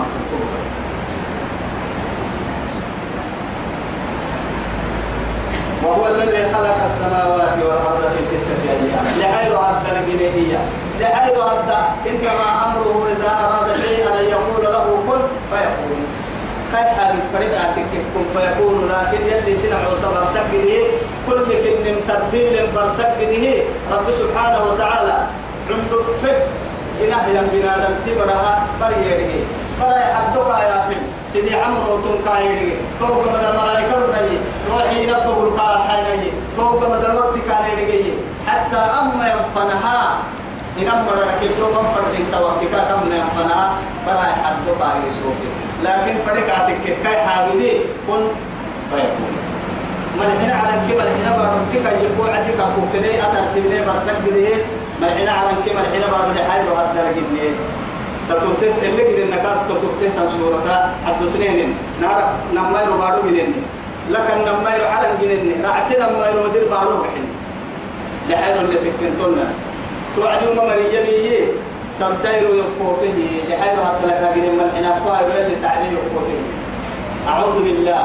وهو 5.86 6.06
الذي 6.06 6.52
خلق 6.54 6.76
السماوات 6.84 7.58
والأرض 7.62 8.12
في 8.18 8.24
ستة 8.24 8.70
أيام 8.70 9.04
لغير 9.16 9.58
عبد 9.58 9.86
الجنيه 9.92 10.58
لغير 11.00 11.42
عبد 11.48 11.70
إنما 12.06 12.46
أمره 12.66 13.06
إذا 13.12 13.28
أراد 13.44 13.76
شيئا 13.80 13.97
قل 15.18 15.28
فيقول 15.50 16.00
كيف 16.72 16.88
حديث 17.04 17.20
فريد 17.34 17.50
آتك 17.54 17.88
كن 18.14 18.24
فيقول 18.40 18.78
لكن 18.92 19.20
يلي 19.26 19.56
سنع 19.56 19.76
وصبر 19.92 20.24
سكره 20.30 20.74
كل 21.28 21.38
مكن 21.48 21.94
تردين 22.08 22.54
برسك 22.74 23.10
به 23.20 23.62
رب 23.92 24.10
سبحانه 24.10 24.58
وتعالى 24.72 25.22
عمدك 25.70 26.06
فك 26.22 26.42
إله 27.00 27.22
ينبنا 27.28 27.72
دمتي 27.84 28.18
برها 28.20 28.66
فريده 28.80 29.32
فرأي 29.80 30.14
حدك 30.14 30.62
يا 30.68 30.84
فيلم 30.88 31.06
سيدي 31.32 31.54
عمرو 31.56 31.98
تنكايري 32.04 32.76
توك 33.00 33.16
مدى 33.34 33.48
الملائكة 33.48 33.94
ربني 33.96 34.36
روحي 34.72 35.06
نبه 35.06 35.36
القاحة 35.44 36.00
نجي 36.00 36.32
توك 36.56 36.82
مدى 36.90 37.06
الوقت 37.06 37.34
كان 37.48 37.64
حتى 38.46 38.76
أما 38.76 39.24
ينفنها 39.32 40.18
إن 40.78 40.88
أمر 40.88 41.14
لكن 41.28 41.50
لو 41.60 41.66
من 41.74 41.86
فرد 41.94 42.14
توقتك 42.32 42.72
كم 42.90 43.02
نمنا 43.10 43.60
بلا 44.06 44.32
حد 44.42 44.66
قاري 44.80 45.10
سوفي 45.20 45.48
لكن 45.84 46.14
فرد 46.26 46.46
عتك 46.56 46.78
كي 47.02 47.16
حاولي 47.26 47.72
كن 48.08 48.22
فيكون 48.90 49.32
من 50.18 50.30
هنا 50.42 50.54
على 50.62 50.74
كمل 50.88 51.08
هنا 51.18 51.30
بردك 51.36 51.86
يقوى 52.06 52.28
عدك 52.34 52.58
أكوكني 52.66 53.10
أترتبني 53.26 53.78
برسك 53.86 54.16
بليه 54.26 54.56
من 55.02 55.10
هنا 55.18 55.32
على 55.38 55.50
كمل 55.66 55.86
هنا 55.94 56.06
بردك 56.14 56.40
حاجة 56.50 56.66
وهذا 56.72 57.00
لكني 57.10 57.44
تتوتين 58.28 58.72
اللي 58.82 59.02
قد 59.06 59.18
النكات 59.18 59.58
تتوتين 59.68 60.10
تنصورة 60.16 60.62
حد 61.06 61.20
سنين 61.34 61.74
نار 62.02 62.20
نما 62.54 62.78
يربارو 62.82 63.22
جنين 63.28 63.52
لكن 64.10 64.36
نما 64.48 64.70
يرحل 64.78 65.04
جنين 65.22 65.62
رعتنا 65.64 66.10
نما 66.12 66.26
يرودير 66.28 66.64
بارو 66.70 67.02
بحين 67.02 67.24
لحاله 68.28 68.60
اللي 68.60 68.78
تكنتونا 68.90 69.46
توعدون 70.18 70.56
ما 70.56 70.64
مريمي 70.74 71.38
سنتيرو 71.98 72.52
يفوته 72.62 73.18
لحيث 73.48 73.78
حتى 73.88 74.06
لك 74.06 74.32
من 74.36 74.44
الملحنا 74.52 74.96
الطائر 74.96 75.44
اللي 75.46 75.56
تعليل 75.62 75.92
يفوته 75.92 76.38
أعوذ 77.28 77.58
بالله 77.66 78.04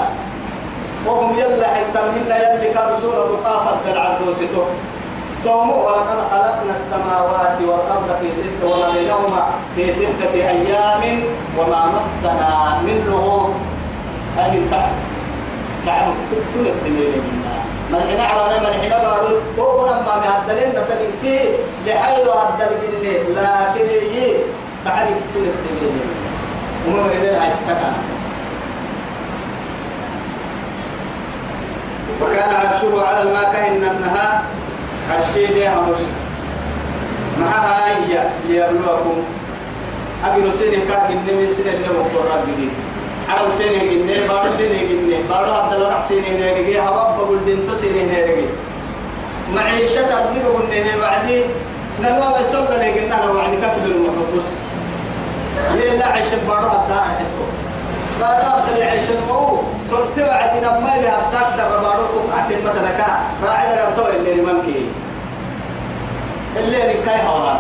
وهم 1.08 1.30
يلا 1.40 1.68
منا 2.16 2.36
يلي 2.46 2.68
كان 2.74 2.90
سورة 3.02 3.32
قافت 3.46 3.84
العدوس 3.94 4.38
صوموا 5.44 5.80
ولقد 5.88 6.20
خلقنا 6.32 6.74
السماوات 6.80 7.58
والأرض 7.68 8.10
في 8.22 8.28
ستة 8.40 8.66
وما 8.72 8.90
بينهما 8.98 9.44
في 9.76 9.94
ستة 9.94 10.34
أيام 10.36 11.02
وما 11.60 11.82
مسنا 11.96 12.50
منه 12.86 13.04
لغوب 13.08 13.54
هذه 14.38 14.62
تعب 14.72 14.90
كعب 15.86 16.08
من 16.08 16.46
الدنيا 16.56 17.43
من 17.94 18.00
حين 18.10 18.20
عرنا 18.20 18.58
من 18.60 18.74
حين 18.82 18.90
بارو 18.90 19.38
وقنا 19.58 20.02
ما 20.02 20.16
مهدلين 20.20 20.70
نتبكي 20.70 21.42
لحير 21.88 22.26
هدل 22.32 22.72
بالله 22.82 23.42
لكن 23.42 23.82
يجي 23.86 24.28
بعد 24.86 25.06
كتير 25.30 25.44
الدنيا 25.44 26.06
وما 26.88 27.06
إلى 27.12 27.36
عسكنا 27.38 27.94
وكان 32.22 32.50
عرشه 32.56 33.06
على 33.08 33.22
الماء 33.22 33.54
كأن 33.54 33.76
النهار 33.84 34.42
عشين 35.12 35.58
يا 35.58 35.76
مش 35.82 36.02
معها 37.40 37.86
هي 37.98 38.30
ليبلوكم 38.48 39.24
أبي 40.26 40.42
نسيني 40.50 40.78
كان 40.88 41.02
من 41.12 41.34
نمي 41.34 41.50
سنة 41.50 41.72
اللي 41.74 41.88
مقرر 41.88 42.42
جديد 42.48 42.83
عرب 43.30 43.48
سيني 43.50 43.90
جنة 43.90 44.28
بارو 44.28 44.52
سيني 44.58 44.80
جنة 44.88 45.18
بارو 45.30 45.52
عبد 45.52 45.74
الله 45.74 46.02
سيني 46.08 46.30
نيرجي 46.30 46.80
هوا 46.82 47.16
بقول 47.18 47.38
بنت 47.46 47.78
سيني 47.82 48.04
نيرجي 48.04 48.46
معيشة 49.56 50.02
تدي 50.02 50.40
بقول 50.44 50.62
نه 50.70 50.98
بعدي 51.02 51.44
نلوا 52.02 52.40
بسول 52.40 52.66
ده 52.66 52.88
جنة 52.88 53.16
أنا 53.24 53.34
بعدي 53.34 53.58
كسب 53.58 53.86
المحبوس 53.86 54.46
ليه 55.74 56.06
عيشة 56.06 56.38
بارو 56.48 56.68
عبد 56.70 56.84
الله 56.92 57.02
حتو 57.02 57.44
بارو 58.20 58.52
عبد 58.56 58.70
الله 58.74 58.86
عيشة 58.86 59.18
مو 59.30 59.62
صرت 59.90 60.20
بعدي 60.20 60.60
نما 60.60 60.96
اللي 60.96 61.08
عبد 61.08 61.36
الله 61.36 61.58
سر 61.58 61.78
بارو 61.78 62.06
كم 62.08 62.38
عتيم 62.40 62.60
بدركا 62.60 63.20
راعي 63.44 63.68
ده 63.68 63.86
قبضه 63.88 64.10
اللي 64.10 64.34
ممكن 64.42 64.82
اللي 66.58 66.78
ركاي 66.78 67.28
هوا 67.28 67.54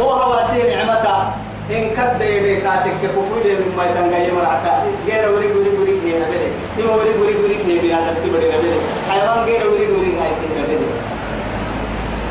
هو 0.00 0.10
هوا 0.10 0.46
سير 0.46 0.76
نعمته 0.76 1.45
إن 1.70 1.90
كد 1.98 2.22
يدي 2.22 2.62
كاتك 2.62 2.94
كفوي 3.02 3.42
لي 3.44 3.52
لما 3.58 3.82
يتنقى 3.90 4.18
يمرعتا 4.30 4.72
غير 5.06 5.24
وري 5.34 5.48
وري 5.52 5.70
وري 5.78 5.94
غير 6.04 6.20
بلي 6.30 6.50
نما 6.78 6.94
وري 6.94 7.12
وري 7.18 7.34
وري 7.42 7.56
هي 7.66 7.78
بنا 7.82 8.00
دكتي 8.14 8.28
بدي 8.30 8.46
بلي 8.54 8.78
حيوان 9.10 9.38
غير 9.46 9.62
وري 9.70 9.86
وري 9.92 10.12
هاي 10.20 10.30
سي 10.38 10.46
بلي 10.54 10.78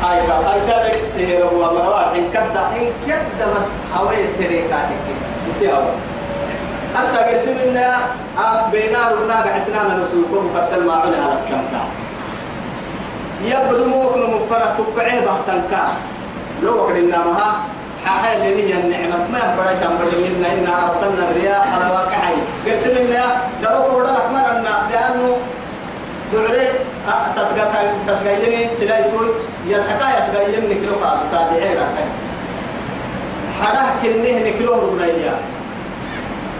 هاي 0.04 0.18
كا 0.26 0.34
هاي 0.48 0.58
كا 0.66 0.76
لك 0.88 1.00
سير 1.12 1.44
هو 1.44 1.60
مروا 1.74 2.16
إن 2.16 2.24
كد 2.32 2.56
إن 2.80 2.88
كد 3.08 3.36
بس 3.52 3.68
حوالي 3.94 4.26
تدي 4.40 4.60
كاتك 4.72 5.04
يسي 5.48 5.68
هو 5.72 5.84
حتى 6.96 7.18
قسمنا 7.20 7.88
آه، 8.40 8.70
بينا 8.72 9.00
ربنا 9.10 9.36
قحسنا 9.36 9.84
نسوكم 10.00 10.48
قتل 10.56 10.84
ما 10.88 10.92
عنا 10.94 11.18
على 11.24 11.34
السمكة 11.34 11.82
يبدو 13.52 13.84
موكنا 13.84 14.26
مفرد 14.26 14.70
تبعيه 14.76 15.20
بحتنكا 15.26 15.86
لو 16.62 16.74
وقلنا 16.76 17.18
مها 17.26 17.60
حال 18.10 18.38
لمن 18.40 18.70
النعمة 18.84 19.16
ما 19.34 19.42
بريت 19.58 19.82
أمر 19.82 20.06
منا 20.22 20.48
إنا 20.54 20.72
أرسلنا 20.86 21.22
الرياح 21.30 21.66
على 21.74 21.86
واقعي 21.94 22.36
قلت 22.66 22.86
لنا 22.94 23.24
دروك 23.62 23.88
ودرك 23.98 24.24
مرنا 24.32 24.74
لأنه 24.90 25.30
دعري 26.32 26.66
تسقط 27.36 27.72
تسقيني 28.06 28.74
سلايتون 28.74 29.28
يسقى 29.66 30.08
يسقيني 30.18 30.74
كلو 30.86 30.94
قاب 31.04 31.18
تابعي 31.32 31.68
رأتك 31.74 32.08
حراه 33.60 33.88
كنه 34.02 34.34
نكلو 34.48 34.72
رمية 34.74 35.34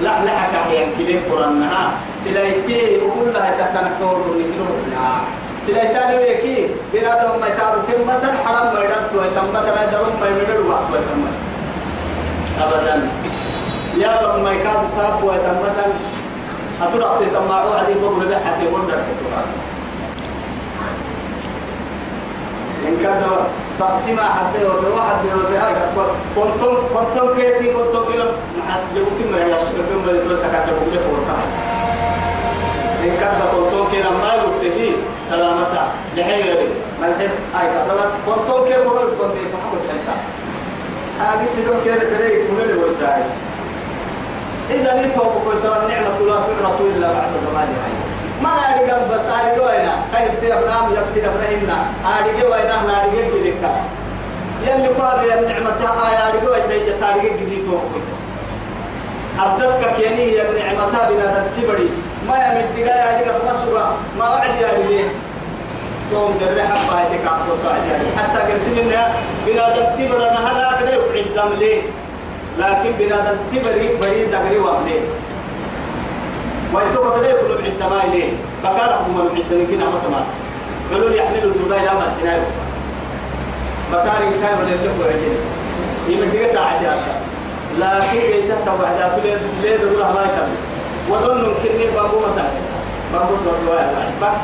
لا 0.03 0.15
لا 0.25 0.33
كحيان 0.53 0.89
كليه 0.99 1.21
قرنها 1.31 1.91
سلايتي 2.25 3.01
وكلها 3.07 3.51
تحت 3.59 3.75
نكلو 3.85 4.11
رمية 4.13 4.97
سليتان 5.67 6.11
ليكي 6.23 6.69
بنادم 6.95 7.41
ما 7.41 7.47
يتابع 7.51 7.81
كم 7.91 8.01
مثلا 8.07 8.33
حرام 8.47 8.67
ما 8.75 8.81
يدرت 8.81 9.11
ويتم 9.15 9.45
مثلا 9.55 9.81
يدرون 9.89 10.15
ما 10.21 10.27
يمدر 10.29 10.71
وقت 10.71 10.87
ويتم 10.93 11.19
أبدا 12.63 12.95
يا 13.99 14.13
رب 14.23 14.43
ما 14.45 14.51
يكاد 14.53 14.77
تاب 14.97 15.25
ويتم 15.25 15.57
مثلا 15.67 15.91
أترى 16.83 17.11
في 17.19 17.27
تماعو 17.35 17.73
عدي 17.73 17.95
بقول 17.95 18.31
له 18.31 18.39
حتى 18.47 18.65
يقول 18.65 18.81
لك 18.89 19.05
إن 22.89 22.97
كان 23.03 23.23
تأتي 23.79 24.13
ما 24.13 24.23
حتى 24.25 24.65
وفي 24.67 24.87
واحد 24.97 25.17
من 25.25 25.43
وفي 25.45 25.59
آخر 25.59 25.89
كنتم 26.37 26.73
كنتم 26.95 27.35
كيتي 27.41 27.73
كنتم 27.75 28.05
كلا 28.13 28.27
يمكن 28.95 29.25
ما 29.33 29.45
من 29.45 29.79
لكم 29.79 30.07
ما 30.07 30.13
يتوسع 30.19 30.49
كتبوا 30.49 30.93
لك 30.93 31.07
إن 33.05 33.17
كان 33.21 33.39
كنتم 33.53 33.85
كلا 33.93 34.11
ما 34.11 34.31
يفتحين 34.35 34.97
سلامتا 35.31 35.85
لحيري 36.17 36.69
ملحب 37.03 37.33
أي 37.61 37.69
قبلت 37.79 38.13
وطول 38.27 38.69
كي 38.69 38.75
قرر 38.75 39.11
فمي 39.19 39.43
محمد 39.55 39.83
حتى 39.91 40.15
هاقي 41.21 41.47
سيدو 41.47 41.73
كي 41.85 41.91
رتري 41.91 42.29
كل 42.29 42.71
الوسائل 42.71 43.27
إذا 44.71 44.93
نتوب 45.07 45.33
قلت 45.47 45.65
النعمة 45.65 46.19
لا 46.27 46.35
تعرف 46.63 46.81
إلا 46.81 47.07
بعد 47.13 47.31
زمانها 47.47 47.89
ما 48.43 48.49
أرجع 48.49 48.97
بس 49.15 49.25
أرجع 49.29 49.65
وينا 49.67 49.95
كي 50.15 50.49
تبدأ 50.49 50.61
نام 50.67 50.87
يبتدي 50.93 51.21
نبنا 51.27 51.49
هنا 51.49 51.79
أرجع 52.19 52.45
وينا 52.47 52.77
لا 52.89 53.05
أرجع 53.05 53.23
بديك 53.35 53.57
يلي 54.67 54.89
قال 54.89 55.25
يا 55.29 55.41
النعمة 55.41 55.81
آية 56.09 56.29
أرجع 56.29 56.51
وينا 56.51 56.75
يجت 56.75 57.03
أرجع 57.03 57.29
جديد 57.41 57.65
توقف 57.71 58.07
أبدك 59.41 59.99
يعني 59.99 60.29
يا 60.33 60.51
النعمة 60.51 60.89
بنا 61.11 61.45
تبدي 61.57 61.89
ما 62.29 62.37
يمد 62.47 62.79
يا 62.79 63.01
لك 63.19 63.29
مسرة 63.47 63.95
ما 64.19 64.29
وعد 64.31 64.49
يا 64.61 64.71
ليه 64.89 65.09
يوم 66.13 66.35
دري 66.41 66.63
حبا 66.63 66.97
يتك 67.07 67.27
عفوت 67.29 67.65
حتى 68.19 68.39
قرسمنا 68.49 69.01
بنا 69.47 69.65
دمتبر 69.77 70.19
نهلا 70.19 70.69
كده 70.81 70.93
يبعد 70.95 71.25
دم 71.37 71.51
ليه 71.59 71.83
لكن 72.59 72.91
بنا 72.99 73.17
دمتبر 73.31 73.75
بريد 74.01 74.31
دقري 74.31 74.59
وابليه 74.59 75.01
ويتوقع 76.75 77.17
كده 77.19 77.29
يقولوا 77.29 77.59
بعد 77.61 77.73
دمائي 77.81 78.11
ليه 78.11 78.31
فكانت 78.63 78.93
هم 79.09 79.15
بعد 79.19 79.45
دمكين 79.51 79.83
عمتما 79.83 80.21
قالوا 80.93 81.09
لي 81.11 81.17
يحملوا 81.19 81.53
دودا 81.53 81.77
إلى 81.77 81.91
ما 81.95 82.13
الحناية 82.13 82.47
بكاري 83.93 84.27
كايم 84.43 84.59
اللي 84.63 84.73
يبقوا 84.73 85.11
عجل 85.13 85.37
يمكن 86.09 86.53
ساعة 86.53 86.81
لكن 87.79 88.19
إذا 88.19 88.57
توقع 88.67 88.91
ذات 88.93 89.19
ليه 89.63 89.77
دولة 89.77 90.13
ما 90.13 90.23
يتمنى 90.25 90.57
وظن 91.11 91.55
كني 91.63 91.87
بابو 91.97 92.17
مساكس 92.19 92.67
بابو 93.13 93.35
تردوا 93.45 93.77
يا 93.81 94.39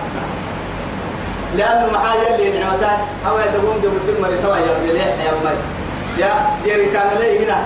لأنه 1.56 1.92
معايا 1.92 2.34
اللي 2.36 2.58
نعمتان 2.58 2.98
أو 3.28 3.36
يدوم 3.38 3.76
جو 3.82 3.90
في 4.06 4.10
المري 4.16 4.36
توا 4.42 4.56
يا 4.56 4.72
ابن 4.76 4.86
ليه 4.88 5.12
يا 5.20 5.30
أمي 5.32 5.56
يا 6.18 6.30
جيري 6.64 6.86
كان 6.90 7.18
لي 7.18 7.44
هنا 7.44 7.56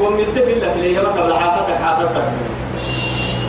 ومن 0.00 0.26
تفل 0.34 0.60
لك 0.60 0.72
ليه 0.76 1.00
ما 1.00 1.08
قبل 1.08 1.34
حافتك 1.34 1.74
حافتك 1.84 2.24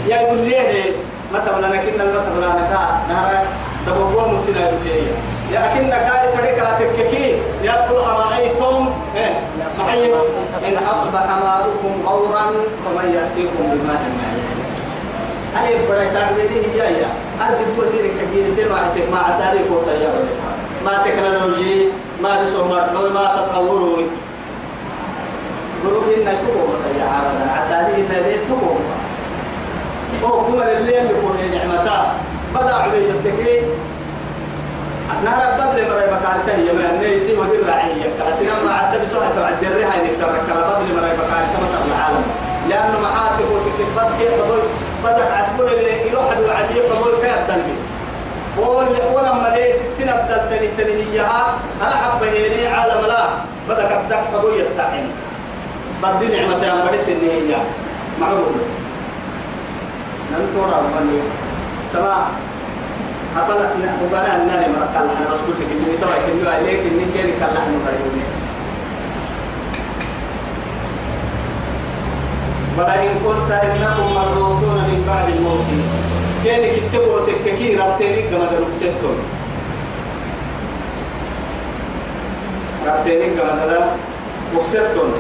يا 0.08 0.15
يقول 0.21 0.38
ليه 0.38 0.91
ما 1.34 1.39
تبلا 1.39 1.67
نكنا 1.67 2.04
ما 2.06 2.21
تبلا 2.30 2.47
نكا 2.47 2.99
نهارك 3.10 3.47
تبقوا 3.88 4.27
مسنا 4.34 4.71
ليه 4.86 5.12
يا 5.51 5.62
كنا 5.73 5.97
كاي 5.97 6.38
فريق 6.38 6.67
أتككي 6.67 7.38
يا 7.63 7.71
قل 7.88 7.95
أرأيتم 7.95 8.89
إيه؟ 9.15 9.34
صحيح 9.77 10.15
إن 10.67 10.77
أصبح 10.84 11.23
ماؤكم 11.43 11.93
غورا 12.06 12.45
فمن 12.86 13.13
يأتيكم 13.13 13.63
بماء 13.71 14.01
معين 14.01 14.61
أنا 15.56 15.70
بدي 15.70 16.16
تعلمني 16.16 16.68
هي 16.74 16.78
يا 17.02 17.10
أنا 17.42 17.56
بدي 17.58 17.82
بسير 17.82 18.06
كبير 18.22 18.46
سير 18.56 18.70
مع 18.72 18.78
سير 18.94 19.06
مع 19.12 19.32
ساري 19.38 19.60
كوتا 19.70 19.92
يا 19.94 20.10
ما 20.86 20.92
تكنولوجي 21.06 21.88
ما 22.24 22.42
رسومات 22.44 22.94
ما 22.94 23.48
تطور 23.52 24.04
قلوب 25.84 26.04
إن 26.18 26.26
تقوم 26.46 26.74
يا 27.00 27.04
عبدا 27.06 27.52
عسالي 27.52 27.96
إن 27.96 28.24
ليه 28.26 28.38
تقوم 28.48 28.80
هو 30.24 30.44
كما 30.46 30.72
الليل 30.78 30.96
يكون 31.12 31.38
نعمتا 31.54 32.14
بدأ 32.56 32.76
عليه 32.76 33.10
التكليف 33.12 33.64
نهر 35.26 35.54
بدر 35.54 35.84
مرة 35.88 36.18
بكارتني 36.18 36.66
يا 36.68 36.74
من 36.74 37.00
نيسي 37.08 37.38
ودير 37.38 37.66
راعية 37.68 38.10
كاسنا 38.20 38.64
ما 38.66 38.74
عدى 38.74 39.00
بسوحة 39.04 39.40
وعدى 39.42 39.68
الريحة 39.68 40.00
ينكسر 40.02 40.22
كلا 40.26 40.56
بدر 40.56 40.94
مرة 40.96 41.08
بكارتني 41.22 41.70
ما 41.72 41.86
العالم 41.96 42.24
لأنه 42.70 43.00
معاتك 43.02 43.46
وتكتبت 43.52 44.18
كيف 44.20 44.32
بدك 45.06 45.30
عسكر 45.32 45.68
اللي 45.78 46.08
يروح 46.10 46.30
الوعدي 46.38 46.74
فمول 46.90 47.14
كي 47.22 47.34
التنمي 47.34 47.76
ولا 48.58 49.04
ولا 49.14 49.32
ما 49.34 49.48
لي 49.58 49.74
ستين 49.74 50.10
التنمي 50.10 50.68
تنهيها 50.78 51.54
أنا 51.82 51.96
حب 51.96 52.24
هيني 52.24 52.68
عالم 52.68 53.06
لا 53.08 53.24
بدك 53.70 53.92
أبدك 53.92 54.22
فمول 54.34 54.54
يساعين 54.60 55.12
بدي 56.04 56.26
نعمة 56.28 56.66
يا 56.66 56.86
مريس 56.86 57.10
النهية 57.10 57.58
معروف 58.22 58.50
نعم 60.32 60.42
تورا 60.56 60.78
بني 60.94 61.22
تمام 61.94 62.26
أفلا 63.38 63.70
وبنا 64.06 64.36
النار 64.36 64.60
مرتاح 64.70 65.02
لحنا 65.04 65.26
رسول 65.28 65.50
لك 65.60 65.68
إني 65.72 65.98
ترى 65.98 66.16
كنوا 66.28 66.52
عليك 66.54 66.80
إني 66.92 67.06
كيري 67.14 67.34
كلا 67.40 67.48
حنا 67.60 67.78
بريوني 67.86 68.24
ولئن 72.78 73.18
قلت 73.26 73.52
إنكم 73.52 74.12
مبعوثون 74.12 74.90
من 75.02 75.08
بعد 75.14 75.34
الموت 75.36 75.66
كان 76.46 76.62
كتبوا 76.78 77.20
تسككي 77.28 77.76
رابتيني 77.76 78.22
كما 78.22 78.46
دلوكتتهم 78.52 79.18
رابتيني 82.88 83.36
كما 83.36 83.66
دلوكتتهم 84.54 85.12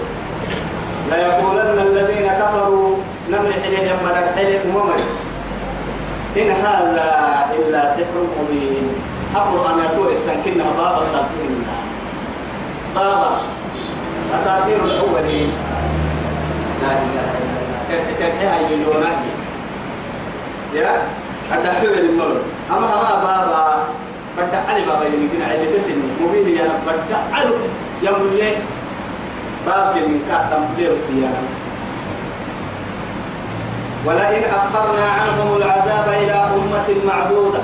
لا 1.09 1.17
يقولن 1.27 1.79
الذين 1.87 2.29
كفروا 2.41 2.97
نمر 3.29 3.53
حليهم 3.63 3.97
من 4.05 4.09
الحليم 4.23 4.75
ومن 4.75 5.01
إن 6.37 6.49
هذا 6.51 7.09
إلا 7.59 7.87
سحر 7.87 8.15
مبين 8.41 8.89
حفر 9.35 9.69
أن 9.73 9.79
يطوع 9.85 10.11
السنكين 10.11 10.63
باب 10.77 10.97
السنكين 11.01 11.53
بابا 12.95 13.31
أساطير 14.35 14.79
الأولين 14.85 15.49
لا 16.81 16.87
إله 16.91 17.21
إلا 17.35 17.59
الله 17.61 17.87
كيف 18.07 18.17
تنحيها 18.19 18.69
يلونك 18.69 19.40
يا 20.75 20.91
عند 21.51 21.67
حول 21.67 21.93
المرء 21.99 22.41
أما 22.69 22.79
هما 22.87 23.13
بابا 23.23 23.83
بدأ 24.37 24.61
علي 24.69 24.85
بابا 24.85 25.05
يمكن 25.05 25.41
علي 25.41 25.65
تسني 25.77 25.95
مبين 26.23 26.47
يا 26.57 26.63
بدأ 26.87 27.17
علي 27.33 27.51
يا 28.03 28.11
مولي 28.11 28.55
باب 29.67 29.95
من 29.95 30.23
كاتم 30.29 30.63
بير 30.77 30.95
سيانا 31.07 31.43
ولئن 34.05 34.43
أخرنا 34.43 35.05
عنهم 35.21 35.57
العذاب 35.57 36.07
إلى 36.23 36.31
أمة 36.33 36.87
معدودة 37.07 37.59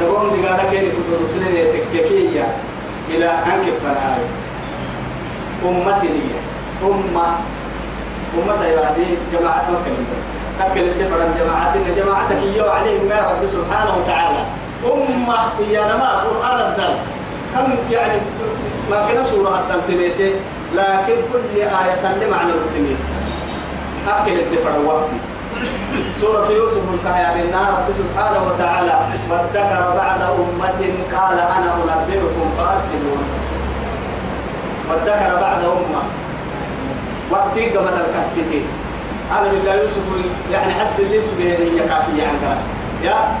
نقوم 0.00 0.42
بقالك 0.42 0.74
إن 0.74 0.88
كنت 0.90 1.10
رسلين 1.24 1.56
يتككية 1.56 2.46
إلى 3.10 3.24
أنك 3.26 3.66
فرعاية 3.82 4.28
أمتي 5.64 6.06
لي 6.08 6.30
أمة 6.84 7.26
أمة 8.38 8.64
يا 8.64 8.94
جماعة 9.32 9.62
مكة 9.70 9.90
من 9.90 10.06
بس 10.12 10.39
كبل 10.60 10.82
الدفر 10.84 11.16
الجماعات 11.26 11.72
إن 11.76 11.94
جماعتك 11.96 12.40
يو 12.56 12.70
عليهم 12.70 13.04
ما 13.08 13.20
رب 13.32 13.46
سبحانه 13.46 13.92
وتعالى 13.98 14.42
أمة 14.92 15.38
هي 15.60 15.78
ما 15.84 16.10
قرآن 16.24 16.58
الدل 16.70 16.94
كم 17.54 17.74
يعني 17.92 18.20
ما 18.90 19.06
كنا 19.08 19.22
سورة 19.24 19.58
التلتميت 19.60 20.34
لكن 20.74 21.16
كل 21.32 21.56
آية 21.60 22.04
لمعنى 22.20 22.50
التلتميت 22.52 23.00
أكل 24.08 24.32
الدفر 24.32 24.70
وقتي 24.86 25.16
سورة 26.20 26.50
يوسف 26.52 26.82
الكهيان 26.94 27.40
النار 27.40 27.68
رب 27.68 27.94
سبحانه 27.98 28.40
وتعالى 28.48 28.98
وادكر 29.30 29.80
بعد 29.96 30.22
أمة 30.22 30.80
قال 31.18 31.38
أنا 31.38 31.74
أنبئكم 31.76 32.46
فأرسلون 32.58 33.24
وادكر 34.90 35.40
بعد 35.40 35.62
أمة 35.64 36.02
وقتي 37.30 37.70
قبل 37.70 37.88
الكسيتين 38.00 38.66
عالم 39.30 39.60
الله 39.62 39.74
يوسف 39.74 40.02
يعني 40.52 40.72
حسب 40.72 41.00
اللي 41.00 41.22
سبيهنية 41.22 41.80
كافية 41.80 42.22
عنك 42.26 42.42
يعني 42.44 42.60
يا 43.04 43.36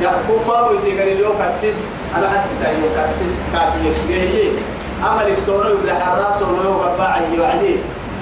يا 0.00 0.22
كوبا 0.28 0.60
ويتقال 0.60 1.08
اليوم 1.08 1.34
كسيس 1.42 1.94
أنا 2.16 2.28
حسب 2.30 2.48
تاني 2.62 2.76
كسيس 2.96 3.34
كافية 3.52 4.02
سبيهية 4.04 4.50
عمل 5.04 5.34
بسونو 5.36 5.68
يبلا 5.68 5.94
حرا 5.94 6.38
سونو 6.38 6.70
وقباعي 6.78 7.40
وعدي 7.40 7.76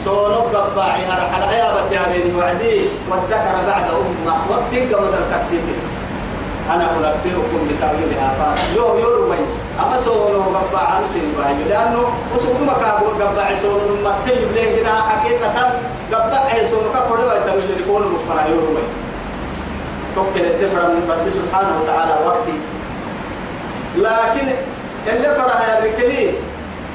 سونو 0.04 0.34
قباعي 0.38 1.00
هرحل 1.06 1.42
عيابة 1.42 1.90
يا 1.92 2.00
بني 2.14 2.36
وعدي 2.38 2.80
والذكر 3.10 3.54
بعد 3.66 3.84
أمة 3.90 4.34
وقت 4.50 4.72
قمد 4.92 5.14
الكسيتين 5.22 5.85
أنا 6.74 6.84
أنبئكم 6.92 7.66
بتأويلها 7.68 8.54
فيو 8.74 8.98
يرمي 8.98 9.38
أما 9.80 9.96
سولو 10.04 10.42
قبع 10.42 10.78
عن 10.88 11.02
سيباي 11.12 11.68
لأنه 11.68 12.02
وسوق 12.34 12.60
ما 12.60 12.72
كابون 12.72 13.22
قبع 13.22 13.44
سولو 13.62 13.96
مكتي 14.04 14.44
بلين 14.52 14.76
كنا 14.76 14.94
حقيقة 15.02 15.68
قبع 16.12 16.64
سولو 16.70 16.92
كفروا 16.92 17.34
يتمجد 17.34 17.80
لكون 17.80 18.02
المفرع 18.02 18.46
يرمي 18.46 18.82
توكل 20.14 20.46
الدفرة 20.46 20.82
من 20.82 21.10
رب 21.10 21.30
سبحانه 21.30 21.82
وتعالى 21.82 22.26
وقتي 22.26 22.56
لكن 23.96 24.46
اللي 25.08 25.28
فرع 25.34 25.60
يا 25.64 25.84
ركلي 25.84 26.28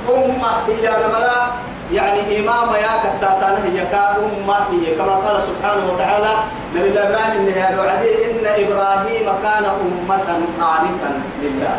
أمة 0.10 0.75
هي 0.81 1.05
الملاك 1.05 1.51
يعني 1.93 2.19
إمام 2.39 2.69
يا 2.75 2.93
كتاتان 3.04 3.56
هي 3.71 3.86
كأمة 3.91 4.60
هي 4.71 4.95
كما 4.95 5.15
قال 5.15 5.38
سبحانه 5.43 5.91
وتعالى 5.93 6.32
نبي 6.75 6.88
الله 6.89 7.10
إبراهيم 7.10 7.49
نهاية 7.49 8.32
إن 8.32 8.45
إبراهيم 8.65 9.25
كان 9.43 9.63
أمة 9.65 10.17
قانتا 10.62 11.12
لله 11.41 11.77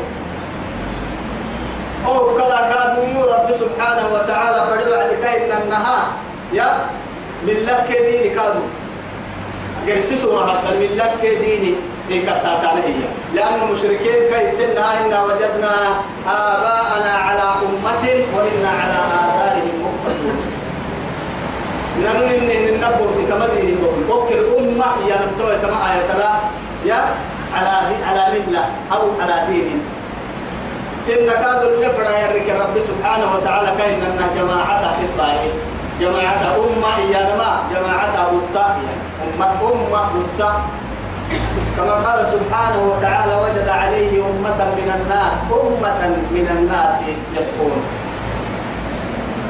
أو 2.08 2.36
كلا 2.38 2.62
كادوا 2.74 3.34
رب 3.36 3.52
سبحانه 3.52 4.06
وتعالى 4.13 4.60
فردوا 4.67 4.98
عليك 4.98 5.24
إن 5.26 5.52
النهار 5.62 6.06
يا 6.54 6.67
ديني 7.46 8.30
كادو 8.36 8.36
كادوا 8.36 8.62
قرسسوا 9.88 10.43
من 10.82 10.89
لك 11.00 11.19
ديني 11.43 11.76
إيه 12.10 12.20
إيه. 12.20 12.94
لأن 13.34 13.68
المشركين 13.70 14.20
كيتنا 14.32 15.06
إنا 15.06 15.24
وجدنا 15.24 15.74
آباءنا 16.28 17.13
على 17.13 17.42
أمة 17.63 18.04
وإنا 18.38 18.70
على 18.70 18.98
آثارهم 19.13 19.86
مقتدون 19.86 20.42
نحن 22.06 22.32
إن 22.52 22.76
النبور 22.76 23.08
بكمدين 23.18 23.78
وكل 24.10 24.56
أمة 24.58 24.86
يا 25.08 25.16
نبتوى 25.22 25.56
كما 25.58 25.78
آية 25.94 26.02
سلام 26.08 26.39
يا 26.86 27.02
على 27.54 27.96
على 28.08 28.39
ملة 28.39 28.66
أو 28.92 29.12
على 29.22 29.44
دين 29.50 29.82
إن 31.10 31.30
كاد 31.32 31.63
النفر 31.63 32.04
يرك 32.04 32.56
رب 32.60 32.80
سبحانه 32.82 33.36
وتعالى 33.36 33.72
كأننا 33.78 34.28
جماعة 34.36 34.94
خطبائي 34.94 35.50
جماعة 36.00 36.44
أمة 36.56 36.94
إيانا 36.98 37.36
ما 37.36 37.58
جماعة 37.74 38.28
بطة 38.32 38.76
أمة 39.24 39.52
أمة 39.62 40.10
بطة 40.13 40.54
كما 41.77 41.93
قال 41.93 42.27
سبحانه 42.27 42.79
وتعالى 42.91 43.36
وجد 43.45 43.67
عليه 43.69 44.09
أمة 44.21 44.59
من 44.79 44.89
الناس 45.01 45.36
أمة 45.51 45.99
من 46.31 46.47
الناس 46.57 46.95
يسكون 47.38 47.73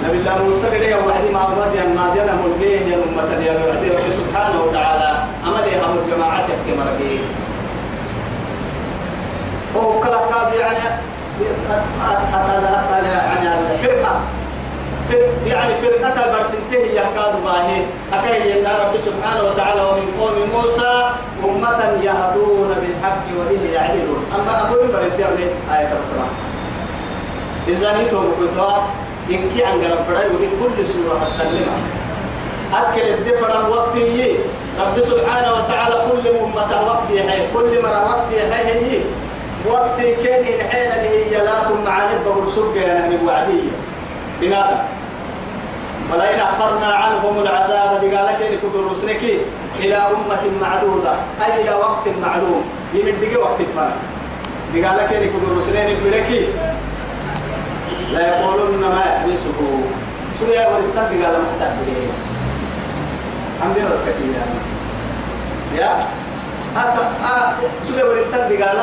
نبي 0.07 0.17
الله 0.17 0.37
موسى 0.43 0.67
قال 0.67 1.05
وحدي 1.07 1.29
ما 1.33 1.41
أمضي 1.47 1.79
أن 1.81 1.97
أنا 2.23 2.35
ملقيه 2.45 2.79
يا 2.79 2.95
أمة 3.03 3.43
يا 3.43 3.53
ربي 3.75 3.91
سبحانه 3.99 4.61
وتعالى 4.61 5.11
أملي 5.47 5.71
هم 5.79 5.93
الجماعة 6.05 6.39
يحكي 6.39 6.71
مرقيه 6.79 7.19
هو 9.77 9.99
كلا 9.99 10.17
قاضي 10.17 10.55
يعني 10.57 10.77
أتلا 11.41 12.39
أتلا 12.91 13.37
يعني 13.41 13.55
الفرقة 13.71 14.19
يعني 15.47 15.73
فرقة 15.81 16.31
برسنته 16.31 16.77
يا 16.93 17.03
كاد 17.15 17.43
باهين 17.45 17.85
أكيد 18.13 18.51
إن 18.57 18.65
رب 18.81 18.97
سبحانه 18.97 19.43
وتعالى 19.49 19.81
ومن 19.81 20.13
قوم 20.19 20.35
موسى 20.55 21.09
أمة 21.43 22.03
يهدون 22.03 22.75
بالحق 22.81 23.23
وبه 23.39 23.73
يعدلون 23.73 24.25
أما 24.35 24.61
أقول 24.61 24.87
برد 24.87 25.19
يعني 25.19 25.45
آية 25.73 25.93
الصلاة 26.01 26.33
إذا 27.67 27.97
نيتهم 28.01 28.31
بقطاع 28.41 28.83
إنك 29.29 29.61
عن 29.63 29.71
قرب 29.81 30.05
بدأ 30.09 30.27
وإن 30.27 30.49
كل 30.63 30.85
سورة 30.85 31.17
هتكلمها 31.17 31.77
أكل 32.73 33.01
الدفر 33.01 33.61
الوقت 33.65 33.95
يي 33.95 34.35
رب 34.79 35.03
سبحانه 35.03 35.53
وتعالى 35.53 36.05
كل 36.11 36.27
أمة 36.29 36.87
وقت 36.87 37.09
يحيي 37.11 37.47
كل 37.53 37.81
مرة 37.83 38.03
وقت 38.09 38.25
يحيي 38.31 39.03
وقت 39.71 39.97
كان 40.01 40.43
العين 40.45 40.91
اللي 40.91 41.37
هي 41.37 41.43
لا 41.45 41.51
تم 41.69 41.83
بقول 41.85 42.37
البغرسوك 42.37 42.75
يا 42.75 42.93
نهني 42.93 43.17
وعدية 43.27 43.69
بنادم 44.41 44.77
ولئن 46.13 46.39
أخرنا 46.39 46.85
عنهم 46.93 47.39
العذاب 47.41 47.91
بقالك 48.01 48.41
إن 48.41 48.53
لكبر 48.53 48.91
رسلك 48.91 49.41
إلى 49.79 49.95
أمة 49.95 50.41
معدودة 50.61 51.11
أي 51.45 51.61
إلى 51.61 51.71
وقت 51.75 52.07
معلوم 52.21 52.63
يمن 52.93 53.17
بقي 53.21 53.35
وقت 53.37 53.59
ما 53.75 53.91
بقالك 54.73 55.13
إن 55.13 55.21
لكبر 55.21 55.57
رسلين 55.57 55.97
بلك 56.05 56.47
لا 58.11 58.27
يقولون 58.39 58.79
ما 58.79 58.99
يحبسه 59.05 59.41
سوى 59.55 59.83
سوريا 60.39 60.67
والإسلام 60.67 61.05
بقال 61.05 61.33
ما 61.33 61.47
تحبسه 61.59 62.07
عم 63.63 63.73
بيرس 63.73 63.99
كثير 64.07 64.33
يا 65.77 65.99
حتى 66.79 67.09
سوريا 67.87 68.03
آه، 68.03 68.07
والإسلام 68.09 68.49
بقال 68.49 68.77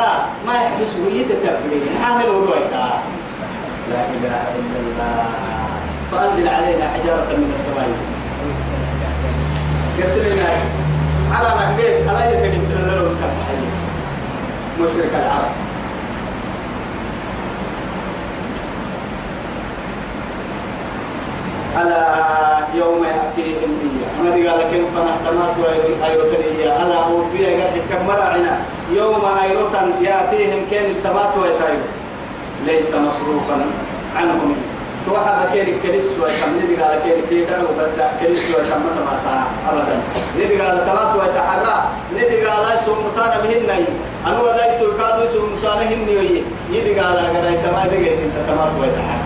ما 0.47 0.55
يحبسه 0.55 1.01
يتتبعه 1.13 2.05
حامل 2.05 2.29
وضعك 2.29 2.73
لا 3.91 4.05
إله 4.17 4.43
إلا 4.57 4.81
الله 4.81 5.70
فأنزل 6.13 6.49
علينا 6.49 6.85
حجارة 6.95 7.29
من 7.39 7.55
السماء 7.59 7.89
يرسل 9.99 10.35
لنا 10.37 10.51
على 11.33 11.47
رقبيت 11.49 12.09
على 12.09 12.21
يدك 12.33 12.55
انت 12.55 12.73
لو 12.91 13.09
مسبحين 13.13 13.61
مشرك 14.81 15.11
العرب 15.15 15.53
على 21.77 21.99
يوم 22.75 23.05
يأتيهم 23.05 23.71
بي 23.83 23.91
ما 24.25 24.31
دي 24.35 24.49
قال 24.49 24.59
لك 24.61 24.73
يوم 24.73 24.91
فنحتمات 24.95 25.55
وأيوتن 25.59 26.61
على 26.61 26.87
ألا 26.87 27.05
أوفيا 27.05 27.51
قد 27.67 27.77
كمرا 27.91 28.23
عنا 28.25 28.59
يوم 28.93 29.23
أيوتن 29.43 29.87
يأتيهم 30.05 30.61
كان 30.71 30.85
التبات 30.91 31.37
ويتايو 31.37 31.81
ليس 32.67 32.89
مصروفا 32.95 33.67
عنهم 34.17 34.70
توحى 35.07 35.33
بكير 35.47 35.67
كريس 35.83 36.05
ويسمى 36.23 36.63
نبي 36.63 36.77
قال 36.77 36.99
كير 37.05 37.17
كير 37.31 37.45
كانوا 37.47 37.69
بدع 37.79 38.09
كريس 38.21 38.57
ويسمى 38.59 38.89
تمتع 38.97 39.43
أبدا 39.71 39.97
نبي 40.39 40.61
قال 40.61 40.87
تمات 40.87 41.11
ويتحرى 41.17 41.73
نبي 42.15 42.45
قال 42.47 42.67
سمتان 42.87 43.33
بهن 43.45 43.65
أي 43.71 43.85
أنا 44.27 44.41
وذاك 44.41 44.73
تركاد 44.81 45.29
سمتان 45.29 45.79
هن 45.93 46.03
يي 46.09 46.43
نبي 46.73 47.01
قال 47.01 47.17
أجر 47.19 47.49
أي 47.49 47.57
تمام 47.65 47.89
بيجي 47.89 48.11
أنت 48.13 48.35
تمات 48.49 48.73
ويتحرى 48.81 49.21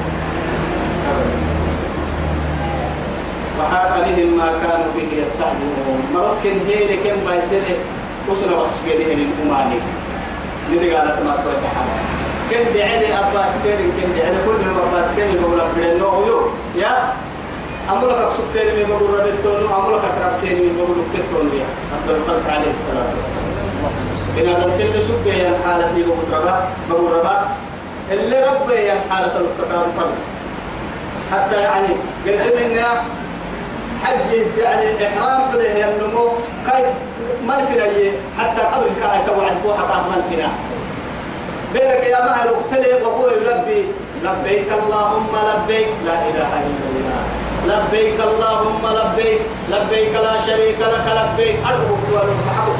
وحاق 3.61 4.07
بهم 4.07 4.37
ما 4.37 4.49
كانوا 4.63 4.91
به 4.97 5.09
يستهزئون 5.23 6.01
مركن 6.15 6.57
هيل 6.69 6.91
كم 7.05 7.19
بيسله 7.31 7.77
وصلوا 8.31 8.57
وصلوا 8.59 8.95
لهم 8.95 9.31
الأماني 9.41 9.79
نبي 10.73 10.95
قال 10.95 11.07
تمات 11.09 11.39
ويتحرى 11.47 12.24
كن 12.51 12.75
دعيني 12.79 13.09
أباس 13.19 13.53
تاني 13.65 13.85
كن 13.97 14.09
دعيني 14.17 14.37
كل 14.47 14.53
من 14.53 14.77
أباس 14.89 15.17
تاني 15.17 15.39
بقول 15.39 15.61
أبدا 15.61 15.99
نوع 15.99 16.27
يو 16.27 16.41
يا 16.77 17.13
أمولك 17.91 18.15
أقصد 18.17 18.43
تاني 18.55 18.71
من 18.85 18.89
بقول 18.89 19.21
ردتون 19.27 19.73
أمولك 19.73 20.01
أقرب 20.05 20.33
تاني 20.43 20.61
من 20.61 20.75
بقول 20.79 20.99
أبتتون 21.05 21.53
يا 21.61 21.67
عبد 21.95 22.11
الخلق 22.17 22.43
عليه 22.55 22.71
الصلاة 22.71 23.09
والسلام 23.17 23.55
إن 24.39 24.47
هذا 24.49 24.75
الكلمة 24.75 25.05
شبه 25.09 25.35
يا 25.37 25.53
حالة 25.67 26.07
مقربة 26.09 26.59
بقول 26.91 27.13
ربا 27.13 27.49
اللي 28.13 28.37
رب 28.37 28.71
يا 28.71 28.95
حالة 29.11 29.37
المقربة 29.37 30.13
حتى 31.33 31.61
يعني 31.61 31.89
قلت 32.27 32.57
إن 32.57 32.85
حج 34.03 34.59
يعني 34.63 34.87
إحرام 35.07 35.51
فله 35.53 35.89
النمو 35.97 36.29
كيف 36.67 36.87
ما 37.47 37.55
الفنا 37.61 37.85
حتى 38.39 38.63
قبل 38.63 38.87
كأي 39.01 39.19
توعد 39.27 39.57
فوحة 39.63 40.03
ما 40.09 40.17
الفنا 40.17 40.49
بينك 41.75 42.05
يا 42.11 42.19
رحت 42.29 42.49
اختلف 42.59 43.03
وقول 43.03 43.33
ربي 43.53 43.83
لبيك 44.25 44.69
اللهم 44.83 45.33
لبيك 45.53 45.89
لا 46.07 46.13
إله 46.31 46.51
إلا 46.67 46.87
الله 46.91 47.23
لبيك 47.73 48.19
اللهم 48.21 48.83
لبيك 49.01 49.41
لبيك 49.71 50.13
لا 50.15 50.35
شريك 50.47 50.79
لك 50.81 51.07
لبيك 51.21 51.57
أرجو 51.67 51.91
أكتوال 51.99 52.29
المحب 52.35 52.73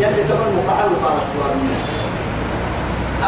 يا 0.00 0.08
اللي 0.08 0.24
تمن 0.24 0.50
مقعل 0.58 0.90
قال 1.04 1.18
الناس 1.58 1.84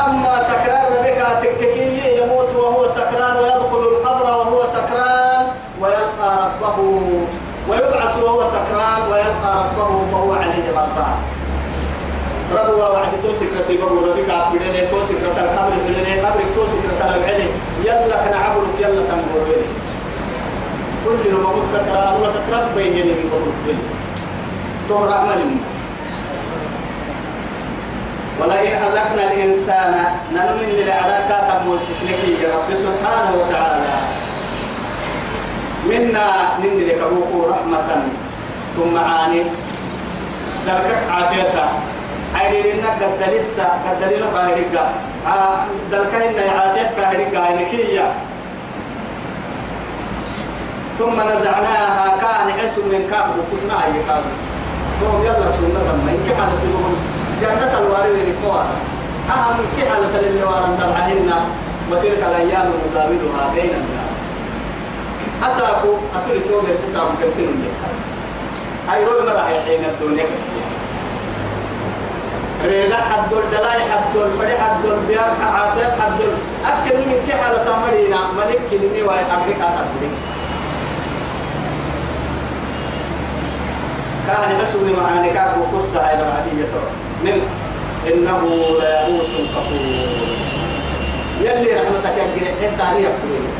أما 0.04 0.34
سكران 0.50 0.86
ربك 0.92 1.20
تككي 1.42 2.18
يموت 2.22 2.50
وهو 2.56 2.86
سكران 2.88 3.36
ويدخل 3.36 3.82
القبر 3.92 4.24
وهو 4.38 4.62
سكران 4.66 5.44
ويلقى 5.80 6.32
ربه 6.62 7.12
ويبعث 7.68 8.18
وهو 8.22 8.44
سكران 8.44 9.00
ويلقى 9.12 9.52
ربه 9.60 10.06
فهو 10.12 10.32
عليه 10.32 10.66
غضبان 10.70 11.16
ربوا 12.54 12.86
وعد 12.86 13.12
توسك 13.22 13.48
رتي 13.60 13.76
بابو 13.76 13.94
ربك 13.96 14.30
عبدين 14.30 14.74
توسك 14.90 15.16
رتي 15.28 15.40
القبر 15.40 15.72
بدين 15.88 16.20
قبرك 16.26 16.44
توسك 16.54 16.82
رتي 16.90 17.06
العلي 17.18 17.48
يلا 17.84 18.16
كان 18.24 18.34
عبرك 18.40 18.76
يلا 18.80 19.02
تنبور 19.10 19.46
كل 21.04 21.30
يوم 21.30 21.40
موت 21.42 21.64
كترى 21.74 22.14
الله 22.16 22.30
تترب 22.34 22.74
بيني 22.76 23.02
من 23.02 23.30
بابو 23.32 23.76
تهر 24.88 25.18
عمل 25.18 25.40
ولئن 28.40 28.72
أذقنا 28.82 29.32
الإنسان 29.32 29.94
ننمي 30.34 30.82
للأعداء 30.82 31.26
كاتب 31.28 31.66
موسيس 31.66 32.02
لكي 32.02 32.46
رب 32.46 32.74
سبحانه 32.74 33.32
وتعالى 33.40 33.94
منا 35.88 36.58
نني 36.58 36.84
لكبوكو 36.84 37.50
رحمة 37.50 38.02
ثم 38.76 38.98
عاني 38.98 39.42
دركك 40.66 41.10
عافيتك 41.10 41.54
عيني 42.34 42.72
لنا 42.72 42.90
قد 43.00 43.34
لسه 43.36 43.62
قد 43.64 44.02
لنا 44.12 44.26
قاهرقة 44.26 44.84
آه، 45.26 45.64
دلكهن 45.92 46.34
يعافيت 46.34 46.98
قاهرقة 46.98 47.38
عينكية 47.46 48.12
ثم 50.98 51.14
نزعناها 51.16 52.08
كان 52.20 52.50
عيس 52.60 52.78
من 52.78 53.08
كاب 53.10 53.28
وكسنا 53.38 53.84
أي 53.84 53.92
كاب 54.06 54.22
فهم 55.00 55.22
يلا 55.26 55.52
سنة 55.58 55.80
ما 56.04 56.10
إنك 56.12 56.36
حالة 56.40 56.56
تقول 56.62 56.94
جنة 57.40 57.78
الوارد 57.78 58.18
لكوار 58.28 58.66
أهم 59.30 59.54
كي 59.76 59.88
حالة 59.90 60.20
للوارد 60.20 60.78
تبعهن 60.78 61.30
وتلك 61.90 62.24
الأيام 62.28 62.70
نداولها 62.90 63.52
بين 63.54 63.70
الناس 63.80 64.12
أساكو 65.42 65.96
أتولي 66.16 66.40
تومي 66.48 66.68
سيساكو 66.86 67.08
كرسين 67.22 67.46
لك 67.46 67.90
أي 68.94 69.04
رول 69.04 69.24
مرة 69.26 69.44
حين 69.66 69.84
الدنيا 69.84 70.24
كتير 70.24 70.71
ريدا 72.66 72.96
حد 72.96 73.30
دول 73.30 73.42
دلاي 73.52 73.80
حد 73.92 74.02
دول 74.14 74.30
فري 74.38 74.58
حد 74.58 74.82
دول 74.82 74.98
بيار 75.08 75.30
عاتب 75.42 76.00
حد 76.00 76.12
دول 76.18 76.34
أكل 76.64 76.98
من 76.98 77.28
كحالة 77.28 77.58
تمرينا 77.64 78.18
ملك 78.38 78.58
كلمة 78.70 79.08
واي 79.08 79.20
أمريكا 79.20 79.64
تبدي 79.76 80.10
كان 84.26 84.58
مسؤول 84.62 84.96
معاني 85.02 85.30
كاب 85.30 85.54
وقصة 85.60 86.10
أيضا 86.10 86.24
عادية 86.24 86.68
من 87.24 87.42
إنه 88.12 88.66
لا 88.80 89.06
يئوس 89.08 89.26
كفور 89.26 90.22
يلي 91.40 91.72
رحمتك 91.80 92.14
يجري 92.18 92.68
إنسان 92.68 92.96
يكفيني 92.96 93.50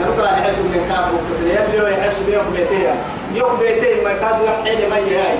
نرقى 0.00 0.32
نحس 0.40 0.58
من 0.58 0.86
كاب 0.90 1.08
وقصة 1.14 1.44
يلي 1.46 1.92
يحس 1.98 2.18
بيوم 2.18 2.44
بيتيه 2.52 2.94
يوم 3.34 3.58
بيتيه 3.58 4.02
ما 4.04 4.12
كادوا 4.12 4.46
يحيني 4.46 4.86
ما 4.90 4.98
يهاي 4.98 5.38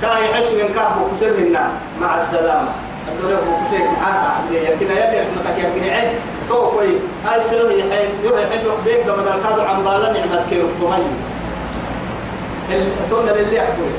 كاي 0.00 0.34
حس 0.34 0.52
من 0.52 0.74
كاب 0.74 0.90
وكسر 1.02 1.36
منا 1.36 1.68
مع 2.00 2.16
السلامة 2.22 2.68
الدولة 3.08 3.36
وكسر 3.36 3.78
معاك 3.84 4.16
يا 4.52 4.70
يمكن 4.70 4.86
يلي 4.86 5.18
رحمتك 5.20 5.58
يمكن 5.64 5.90
عد 5.90 6.08
تو 6.48 6.70
كوي 6.70 6.88
هاي 7.26 7.40
سلام 7.42 7.78
يحيي 7.78 8.08
يروح 8.24 8.40
يحيي 8.40 8.64
بيك 8.84 9.06
لما 9.06 9.16
تلقاه 9.22 9.68
عن 9.68 9.82
بالا 9.84 10.12
نعمة 10.12 10.42
كيف 10.50 10.64
تمي 10.80 11.04
التمر 12.76 13.36
اللي 13.36 13.56
يعفوه 13.56 13.90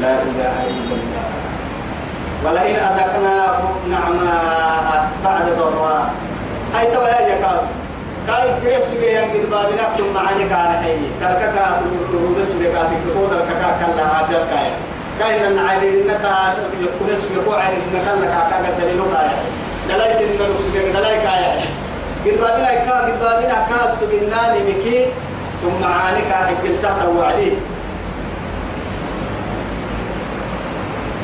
لا 0.00 0.12
إله 0.22 0.64
إلا 0.66 0.94
الله 0.94 1.28
ولئن 2.44 2.76
أذقناه 2.76 3.58
نعماء 3.90 5.10
بعد 5.24 5.46
ضراء 5.58 6.12
هاي 6.74 6.86
توا 6.94 7.08
يا 7.08 7.40
كاب 7.40 7.62
قال 8.28 8.48
كيف 8.64 8.84
سبي 8.84 9.06
يا 9.06 9.24
من 9.24 9.44
بابنا 9.52 9.84
كم 9.98 10.06
معاني 10.14 10.44
كان 10.52 10.68
حي 10.82 10.98
قال 11.22 11.34
كاكا 11.42 11.80
تقول 12.12 12.46
سبي 12.52 12.64
كاتك 12.64 13.00
تقول 13.08 13.28
كاكا 13.30 13.72
كلا 13.80 14.04
عابد 14.14 14.30
كايا 14.50 14.72
كاين 15.18 15.42
أن 15.44 15.58
عالي 15.58 15.88
إنك 15.88 16.20
يقول 16.80 17.08
سبي 17.22 17.34
كو 17.46 17.52
عالي 17.52 17.76
إنك 17.76 18.02
كلا 18.04 18.26
كاكا 18.26 18.56
قدري 18.68 18.92
لو 18.96 19.04
كايا 19.16 19.42
دلاي 19.88 20.12
سنين 20.18 20.38
لو 20.40 20.58
سبي 20.58 20.92
دلاي 20.92 21.16
كايا 21.16 21.56
قد 22.24 22.38
بابنا 22.40 22.74
كا 22.86 22.98
قد 23.06 23.20
بابنا 23.20 23.56
كا 23.70 23.94
سبي 24.00 24.16
ناني 24.32 24.58
مكي 24.70 25.06
ثم 25.62 25.80
معاني 25.86 26.22
كان 26.30 26.46
قلت 26.64 26.84
هو 26.86 27.22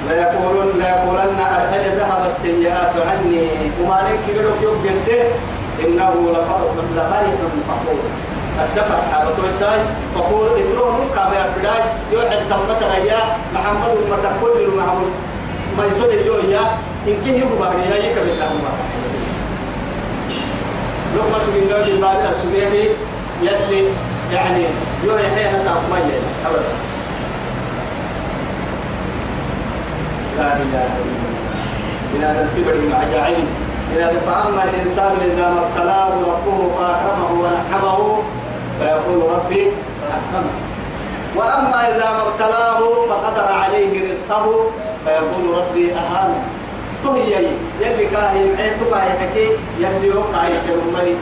لا 0.09 0.17
يقولن 0.21 0.79
لا 0.79 0.89
يقولن 0.89 1.37
الحج 1.57 1.87
ذهب 2.01 2.27
السيئات 2.27 2.93
عني 3.09 3.49
وما 3.83 3.99
لك 4.05 4.37
يقولك 4.37 4.63
يوم 4.63 4.83
إنه 5.81 6.15
لفرح 6.31 6.61
لفرح 6.61 7.25
فخور 7.69 7.99
الدفع 8.65 8.97
حابتو 9.13 9.43
ساي 9.61 9.79
فخور 10.15 10.47
إدروه 10.59 10.95
كما 11.15 11.27
يبداي 11.41 11.83
يوعد 12.13 12.49
تمت 12.51 12.83
ريا 12.95 13.19
محمد 13.55 13.93
المتكل 14.03 14.57
المعمول 14.69 15.11
ما 15.79 15.87
يسول 15.87 16.09
اليوم 16.11 16.51
يا 16.51 16.61
إن 17.07 17.15
كي 17.25 17.31
يبقى 17.41 17.57
بغنيا 17.59 17.97
يكب 17.97 18.23
الله 18.23 18.49
ما 18.49 18.71
لما 21.15 21.39
سبين 21.47 21.69
دولي 21.69 21.91
الباري 21.93 22.29
السبيعي 22.29 22.89
يدلي 23.43 23.89
يعني 24.33 24.65
يوري 25.05 25.23
حيا 25.37 25.57
نسعب 25.57 25.77
ما 25.91 25.99
يلي 25.99 26.21
أبدا 26.47 26.73
لا 30.39 30.53
إله 30.53 30.63
إلا 30.63 30.83
الله 30.97 32.17
إلى 32.17 32.27
أن 32.41 32.49
تبري 32.57 32.89
مع 32.89 32.99
جاعلين 33.13 33.47
يعني 33.99 34.21
فأما 34.21 34.65
الإنسان 34.65 35.13
إذا 35.35 35.49
ما 35.51 35.61
ابتلاه 35.69 36.09
ربه 36.09 36.71
فأكرمه 36.79 37.31
ونحمه 37.41 38.23
فيقول 38.81 39.33
ربي 39.37 39.67
أكرمه 40.15 40.51
وأما 41.37 41.89
إذا 41.89 42.11
ما 42.13 42.23
ابتلاه 42.29 42.79
فقدر 43.09 43.53
عليه 43.53 44.11
رزقه 44.11 44.55
فيقول 45.05 45.57
ربي 45.59 45.93
أهانه 45.93 46.45
تهيي 47.05 47.47
يلي 47.81 48.07
كاهي 48.07 48.45
معيتك 48.91 49.19
حكي 49.21 49.49
يلي 49.79 50.11
وقع 50.11 50.49
يسير 50.49 50.77
مليك 50.97 51.17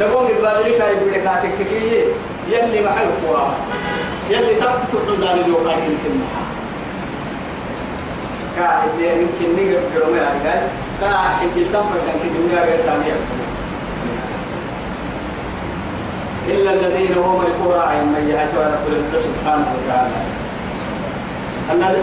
دقوم 0.00 0.26
البابليك 0.26 0.80
يقول 0.80 1.12
لك 1.12 1.26
هاتككي 1.26 2.02
يلي 2.50 2.84
محلقوا 2.84 3.48
يلي 4.30 4.54
تقتل 4.54 5.20
ذلك 5.20 5.44
اليوقع 5.44 5.72
يسير 5.76 6.10
محا 6.14 6.44
كاهي 8.56 9.22
يمكن 9.22 9.62
نقرب 9.62 9.90
جرمي 10.08 10.20
على 10.20 10.68
كاحن 11.02 11.50
بالدم 11.54 11.82
فكان 11.92 12.16
في 12.22 12.28
الدنيا 12.28 12.64
إلا 16.48 16.70
الذين 16.70 17.12
هم 17.14 17.40
القرى 17.40 17.94
من 17.96 18.24
يهتوا 18.30 18.62
على 18.64 18.74
سبحانه 19.20 19.66
وتعالى 19.76 20.18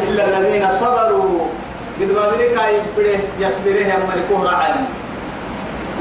إلا 0.09 0.23
الذين 0.37 0.65
صبروا 0.79 1.33
قد 2.01 2.09
بابريكا 2.15 2.63
يصبره 3.39 3.87
أما 3.97 4.13
القرى 4.15 4.53
عين 4.63 4.85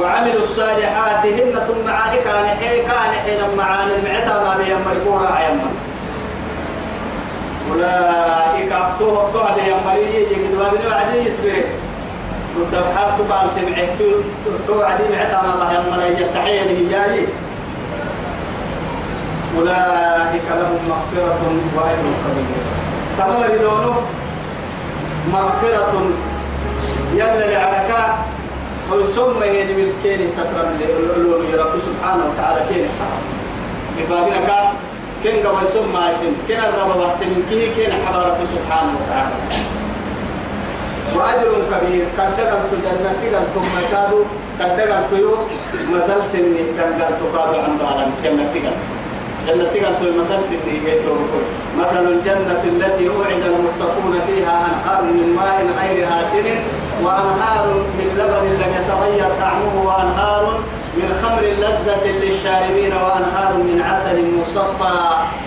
وعملوا 0.02 0.42
الصالحات 0.42 1.26
هن 1.26 1.54
ثم 1.68 1.86
عاني 1.92 2.18
كان 2.22 2.46
حي 2.48 2.80
كان 2.82 3.12
حين 3.24 3.40
معاني 3.58 3.92
المعتى 3.96 4.34
ما 4.44 4.52
بهم 4.58 4.82
القرى 4.92 5.30
عين 5.36 5.56
أولئك 7.72 8.70
أبطوه 8.72 9.12
أبطوه 9.26 9.50
لهم 9.56 9.80
مريجي 9.86 10.34
قد 10.34 10.54
بابريكا 10.58 11.28
يصبره 11.28 11.66
وتبحر 12.60 13.08
تقام 13.18 13.46
تبعه 13.56 13.88
توعد 14.66 15.00
معتها 15.10 15.44
الله 15.54 15.68
يما 15.74 16.02
يتحيل 16.20 16.66
هي 16.92 17.24
أولئك 19.58 20.46
لهم 20.50 20.80
مغفرة 20.88 21.38
وأجر 21.74 22.10
كبير 22.22 22.64
تمام 23.18 23.40
بدونه 23.52 24.02
مغفرة 25.32 25.92
يلا 27.14 27.44
لعلك 27.50 27.90
ويسمى 28.92 29.46
يعني 29.46 29.72
من 29.72 29.92
كين 30.02 30.20
تكرم 30.38 30.68
للعلوم 30.80 31.42
يا 31.52 31.62
رب 31.64 31.74
سبحانه 31.88 32.22
وتعالى 32.28 32.60
كين 32.68 32.86
حرام 32.98 33.24
إبابينك 34.04 34.52
كين 35.22 35.46
قوي 35.46 35.66
سمى 35.74 36.06
كين 36.46 36.58
الرب 36.60 36.96
وقت 37.00 37.20
من 37.22 37.42
كين 37.76 37.92
حرام 37.92 38.22
رب 38.30 38.40
سبحانه 38.54 38.92
وتعالى 39.00 39.36
وأجر 41.16 41.52
كبير 41.72 42.04
قد 42.18 42.30
دخلت 42.36 42.72
جنة 42.84 43.44
ثم 43.54 43.66
مكادو 43.78 44.20
قد 44.60 44.70
دخلت 44.76 45.10
يو 45.16 45.32
مثل 45.92 46.18
سنه 46.32 46.58
قد 46.78 46.90
دخلت 46.98 47.20
قادو 47.36 47.56
عن 47.60 47.78
دارا 47.78 48.04
جنة 48.24 48.46
قلت 49.48 49.74
جنة 49.74 49.88
قلت 49.88 50.16
مثل 50.20 50.38
سنه 50.48 50.98
مثل 51.78 52.04
الجنة 52.12 52.60
التي 52.64 53.08
وعد 53.08 53.42
المتقون 53.52 54.14
فيها 54.26 54.56
أنهار 54.68 55.02
من 55.02 55.28
ماء 55.36 55.58
غير 55.80 56.08
آسن 56.22 56.46
وأنهار 57.02 57.64
من 57.98 58.08
لبن 58.18 58.48
لم 58.62 58.70
يتغير 58.78 59.30
طعمه 59.40 59.74
وأنهار 59.88 60.58
من 60.96 61.08
خمر 61.22 61.40
لذة 61.42 62.04
للشاربين 62.22 62.92
وأنهار 62.92 63.52
من 63.56 63.82
عسل 63.90 64.18
مصفى 64.36 64.98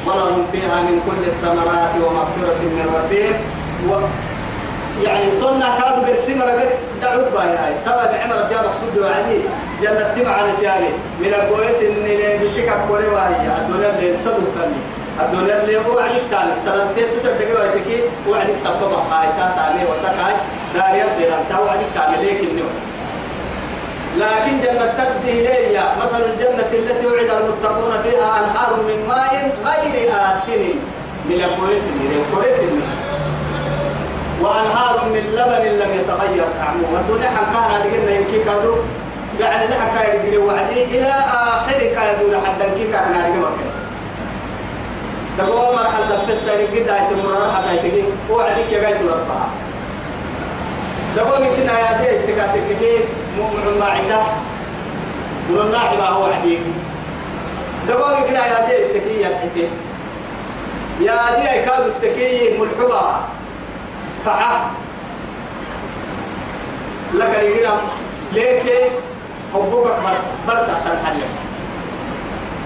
ولهم 0.07 0.43
فيها 0.51 0.77
من 0.87 0.99
كل 1.05 1.21
الثمرات 1.31 1.93
ومغفرة 2.03 2.61
من 2.75 2.85
ربهم 2.97 3.33
يعني 5.03 5.25
طلنا 5.41 5.77
كاد 5.81 6.05
برسم 6.05 6.41
رجع 6.41 6.69
دعوت 7.01 7.27
باي 7.33 7.47
هاي 7.47 7.73
ترى 7.85 8.03
بعمرة 8.11 8.49
يا 8.51 8.57
مقصود 8.67 8.93
وعدي 8.97 9.39
يلا 9.81 10.13
تبع 10.15 10.31
على 10.31 10.49
تيابي 10.59 10.89
من 11.19 11.33
اللي 11.81 12.35
إن 12.35 12.41
بشكل 12.43 12.71
كوري 12.87 13.07
وهي 13.07 13.35
الدنيا 13.47 13.89
اللي 13.99 14.17
سبب 14.17 14.45
تاني 14.59 14.79
الدنيا 15.21 15.63
اللي 15.63 15.77
هو 15.77 15.99
عليك 15.99 16.23
تاني 16.31 16.59
سلامتين 16.59 17.05
تتبدأ 17.23 17.59
وعدك 17.59 17.87
وعدك 18.29 18.55
سبب 18.55 18.91
هاي 19.11 19.27
تاني 19.57 19.83
وسكاي 19.91 20.33
داري 20.75 21.03
ديران 21.17 21.43
تاو 21.49 21.67
عليك 21.69 21.87
تاني 21.95 22.25
ليك 22.25 22.39
النور 22.49 22.73
لكن 24.19 24.59
جنة 24.63 24.85
تبدي 24.99 25.31
إلي 25.39 25.79
مثل 26.01 26.21
الجنة 26.21 26.63
التي 26.73 27.05
وعد 27.05 27.41
المتقون 27.43 27.93
فيها 28.03 28.27
أنهار 28.39 28.71
من 28.87 29.07
ماء 29.07 29.51
غير 29.93 30.11
آسين 30.33 30.79
من 31.29 31.35
الكويس 31.35 31.81
اللي 31.93 32.21
الكويس 32.29 32.59
اللي 32.59 32.81
وأنهار 34.41 35.09
من 35.13 35.23
لبن 35.37 35.63
لم 35.83 35.91
يتغير 35.99 36.43
طعمه 36.61 36.87
والدنيا 36.93 37.29
هذه 37.29 37.87
لقينا 37.87 38.19
يمكن 38.19 38.45
كادو 38.49 38.75
يعني 39.39 39.67
لحكا 39.67 40.13
يجري 40.13 40.37
وعدي 40.37 40.83
إلى 40.83 41.13
آخر 41.33 41.79
كادو 41.79 42.31
لحد 42.31 42.63
كيكا 42.77 42.99
أنا 43.07 43.17
لقينا 43.29 43.73
تقوى 45.37 45.75
مرحلة 45.75 46.25
دفسة 46.29 46.55
لقيت 46.55 46.87
تمر 46.87 47.19
المرار 47.23 47.51
حتى 47.55 47.73
يتقين 47.75 48.05
وعدي 48.29 48.63
كي 48.69 48.81
جاي 48.81 48.91
الأربعة 48.99 49.47
تقوى 51.15 51.45
يمكن 51.45 51.61
يا 51.61 52.01
دي 52.01 52.09
اتكاتك 52.09 52.61
دي 52.79 52.97
مؤمن 53.37 53.79
ما 53.79 53.85
عنده 53.85 54.21
ولنا 55.51 55.79
حبا 55.79 56.03
هو 56.05 56.25
عديك 56.25 56.59
تقوى 57.87 58.17
يمكن 58.17 58.35
يا 58.35 58.65
دي 58.67 58.85
اتكي 58.91 59.21
يا 59.21 59.27
الحتي 59.27 59.67
يا 61.01 61.15
دي 61.39 61.65
كادو 61.65 61.89
اتكي 61.99 62.57
ملحبها 62.59 63.27
فعا 64.25 64.71
لك 67.13 67.39
الكلام 67.39 67.79
ليك 68.33 68.63
حبك 69.53 69.83
برسا 69.87 70.31
برسا 70.47 70.73
تنحل 70.85 71.17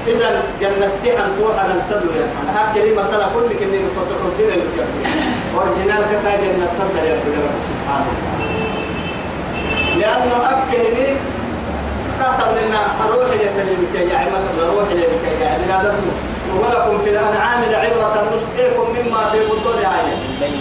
إذا 0.08 0.41
جنة 0.62 1.04
عن 1.20 1.30
توحى 1.39 1.60
عن 1.60 1.82
سدو 1.89 2.10
يا 2.20 2.28
أنا 2.44 2.52
هاك 2.62 2.78
مثلا 2.98 3.26
كل 3.34 3.50
كني 3.60 3.80
مفتوح 3.84 4.20
الدين 4.26 4.50
اللي 4.50 4.65
كتبه 4.76 5.10
أورجينال 5.56 5.98
كتا 5.98 6.32
جنة 6.44 6.68
تنتهي 6.80 7.08
يا 7.10 7.15
رب 7.15 7.60
سبحانه 7.62 8.12
لأنه 10.00 10.36
أكهني 10.44 11.18
كتب 12.22 12.50
لنا 12.62 12.80
روح 13.10 13.30
يتلي 13.34 13.74
بك 13.82 14.12
يا 14.12 14.18
عمك 14.18 14.46
روح 14.60 14.88
بك 14.91 15.41
يا 15.41 15.50
عمك 15.50 15.94
ولكم 16.56 17.04
في 17.04 17.10
الأنعام 17.10 17.63
لعبرة 17.72 18.26
نسقيكم 18.38 18.86
مما 18.91 19.30
في 19.32 19.39
بطون 19.46 19.78
عين 19.84 20.18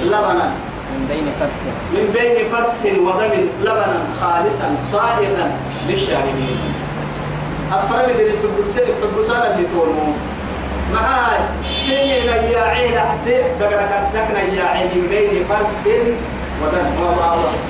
لبنا 0.06 0.52
من 0.94 1.06
بين 1.10 1.26
فرث 1.40 1.56
من 1.94 2.06
بين 2.14 2.34
فرث 2.52 2.86
ودم 2.86 3.32
لبنا 3.62 4.00
خالصا 4.20 4.68
صادقا 4.92 5.56
للشاربين 5.88 6.60
أفرد 7.72 8.20
البربسان 8.20 8.86
البربسان 8.94 9.52
اللي 9.52 9.68
تولوا 9.74 10.12
معاي 10.94 11.40
سينا 11.86 12.36
يا 12.52 12.60
عيل 12.62 12.96
أحدي 12.96 13.42
دقرك 13.60 13.92
دقنا 14.14 14.42
يا 14.58 14.64
عيل 14.64 14.88
من 14.94 15.06
بين 15.12 15.44
فرث 15.50 15.86
ودم 16.62 16.84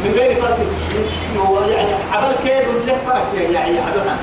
من 0.05 0.13
بين 0.15 0.33
فرث 0.43 0.63
يعني 1.71 1.91
عبر 2.13 2.33
كيد 2.45 2.67
اللي 2.81 2.95
فرق 3.07 3.27
يا 3.35 3.59
عيل 3.59 3.79
عبرها 3.79 4.17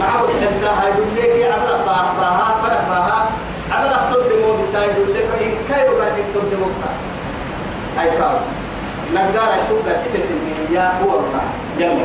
معه 0.00 0.18
حتى 0.18 0.70
هاي 0.80 0.92
لك 1.16 1.52
عبر 1.52 1.84
باها 1.86 2.56
فرح 2.62 2.88
باها 2.88 3.26
عبر 3.70 4.22
دمو 4.22 4.56
بسايد 4.62 4.90
لك 4.98 5.28
إن 5.42 5.52
كيرو 5.74 5.98
راح 5.98 6.08
تقدموا 6.08 6.66
أي 8.00 8.10
كار 8.18 8.40
نقدر 9.14 9.40
أشوف 9.54 9.86
لك 9.86 10.02
تسمي 10.14 10.74
يا 10.76 10.86
هو 11.02 11.10
الله 11.18 11.44
جل 11.78 12.02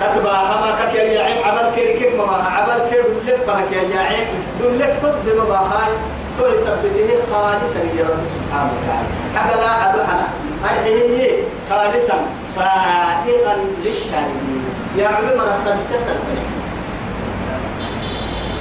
كتبا 0.00 0.30
هما 0.30 0.70
كتير 0.80 1.02
يا 1.12 1.20
عم 1.24 1.38
عبال 1.44 1.74
كير 1.74 1.88
كير 1.98 2.16
ما 2.16 2.36
عبال 2.56 2.90
كير 2.90 3.04
لك 3.26 3.40
فرق 3.46 3.68
يا 3.72 4.00
عم 4.00 4.28
دول 4.60 4.78
لك 4.78 4.96
تد 5.02 5.36
ما 5.36 5.44
بحال 5.44 5.92
تو 6.38 6.46
يسبده 6.46 7.08
خالصا 7.32 7.80
يا 7.98 8.04
رب 8.08 8.24
سبحانه 8.34 8.70
وتعالى 8.74 9.08
حتى 9.36 9.54
لا 9.60 9.70
عدو 9.70 9.98
أنا 10.00 10.28
أنا 10.64 11.30
خالصا 11.70 12.16
صادقا 12.56 13.54
للشارعين 13.82 14.64
يا 14.96 15.08
ما 15.10 15.44
قد 15.66 15.78
تسل 15.92 16.18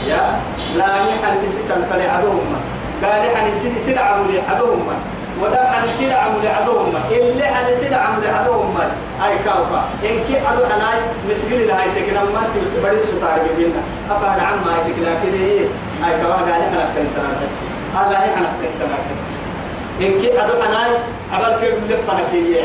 يا 0.08 0.40
لا 0.78 0.86
محل 0.88 1.52
سيسل 1.52 1.84
فلي 1.92 2.08
عدوهم 2.08 2.56
قال 3.04 3.38
حني 3.38 3.52
سيسل 3.52 4.00
عمولي 4.00 4.42
عدوهم 4.52 4.88
ودم 5.44 5.66
عن 5.76 5.84
سيد 5.98 6.12
عمل 6.12 6.48
عدوهم 6.62 6.94
اللي 7.12 7.44
عن 7.46 7.76
سيد 7.76 7.94
عمل 7.94 8.28
عدوهم 8.40 8.76
أي 9.28 9.36
كاوكا 9.46 9.84
إن 10.04 10.18
كي 10.28 10.38
عدو 10.48 10.64
أنا 10.66 10.90
مسجل 11.30 11.68
لها 11.68 11.82
يتكنا 11.86 12.24
ما 12.24 12.42
تبرس 12.76 13.00
سطار 13.02 13.40
بينا 13.58 13.82
أفعل 14.12 14.40
عم 14.40 14.58
هاي 14.70 14.92
تكنا 14.94 15.14
كده 15.24 15.38
إيه؟ 15.46 15.60
أي 16.06 16.22
كوا 16.22 16.34
قال 16.34 16.50
أنا 16.70 16.90
كنتنا 16.96 17.30
تكي 17.40 17.68
الله 17.94 18.18
أنا 18.38 18.48
كنتنا 18.62 18.98
تكي 19.08 20.08
إن 20.08 20.22
كي 20.22 20.40
عدو 20.40 20.54
أنا 20.54 20.98
عبال 21.34 21.60
في 21.60 21.66
ملفنا 21.72 22.24
كي 22.32 22.60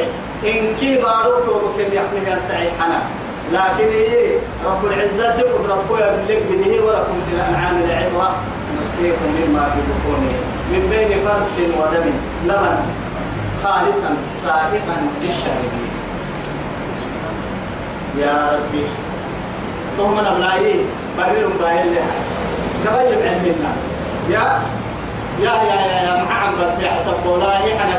إن 0.53 0.75
كي 0.81 1.03
ما 1.03 1.13
ربطه 1.13 1.59
بكم 1.59 1.93
يحمي 1.93 2.35
السعي 2.37 2.69
أنا 2.87 3.03
لكن 3.53 3.85
هي 3.91 4.05
إيه؟ 4.15 4.39
رب 4.67 4.85
العزة 4.85 5.37
سيقدر 5.37 5.77
تقول 5.87 6.01
لك 6.29 6.39
بديه 6.51 6.81
ولكم 6.81 7.15
في 7.29 7.35
الأنعام 7.35 7.77
العبرة 7.85 8.31
نسقيكم 8.79 9.37
مما 9.39 9.65
في 9.71 9.79
بطونه 9.89 10.52
من 10.73 10.87
بين 10.91 11.21
فرث 11.25 11.55
ودم 11.79 12.07
لبن 12.47 12.77
خالصا 13.65 14.11
سائغا 14.43 14.97
للشاربين 15.23 15.89
يا 18.19 18.55
ربي 18.57 18.85
ثم 19.99 20.15
نبلاي 20.19 20.75
بريل 21.19 21.49
بايل 21.61 21.95
لها 21.95 22.13
تغيب 22.85 23.19
عندنا 23.31 23.71
يا 24.31 24.61
يا 25.41 25.53
يا 25.53 25.93
يا 25.93 26.01
يا 26.07 26.23
محمد 26.25 26.75
يا 26.83 26.91
حسب 26.91 27.27
ولا 27.27 27.53
يحنا 27.53 27.99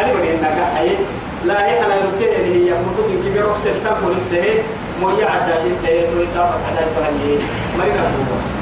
أنا 0.00 0.12
بدي 0.12 0.30
إنك 0.34 0.58
حي 0.76 0.96
لا 1.44 1.60
انا 1.86 1.94
يمكن 1.96 2.34
هي 2.44 2.68
كتب 2.72 3.24
كبيرة 3.26 3.52
وستة 3.52 3.90
كل 4.04 4.20
سنة 4.30 4.62
مو 5.00 5.10
يعدى 5.10 5.52
تيتو 5.84 6.20
يسافر 6.20 6.58
على 6.68 6.78
الفهم 6.86 7.38
ما 7.78 7.84
يقدروا 7.84 8.59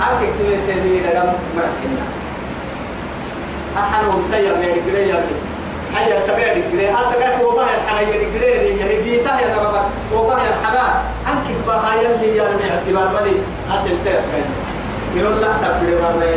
حاجة 0.00 0.26
كتير 0.38 0.58
تاني 0.66 1.00
لقام 1.00 1.32
مرحنا 1.56 2.02
أحنهم 3.78 4.22
سيا 4.30 4.52
مير 4.58 4.76
كري 4.86 5.08
يا 5.08 5.14
بني 5.16 5.38
حيا 5.94 6.20
سبع 6.20 6.48
كري 6.72 6.90
أسكت 6.90 7.44
وباه 7.44 7.64
الحنا 7.78 8.00
يا 8.00 8.06
كري 8.34 8.52
اللي 8.54 8.84
هي 8.84 9.02
جيتها 9.02 9.40
يا 9.40 9.56
رب 9.56 9.74
وباه 10.18 10.34
الحنا 10.36 11.02
أنك 11.28 11.48
بها 11.66 11.92
يا 12.02 12.14
اللي 12.14 12.36
يا 12.36 12.42
رب 12.44 12.60
اعتبار 12.60 13.20
بني 13.20 13.32
أصل 13.70 13.90
تاس 14.04 14.22
كان 14.22 14.44
يقول 15.16 15.40
لا 15.40 15.48
تبلي 15.48 15.94
مرة 16.02 16.28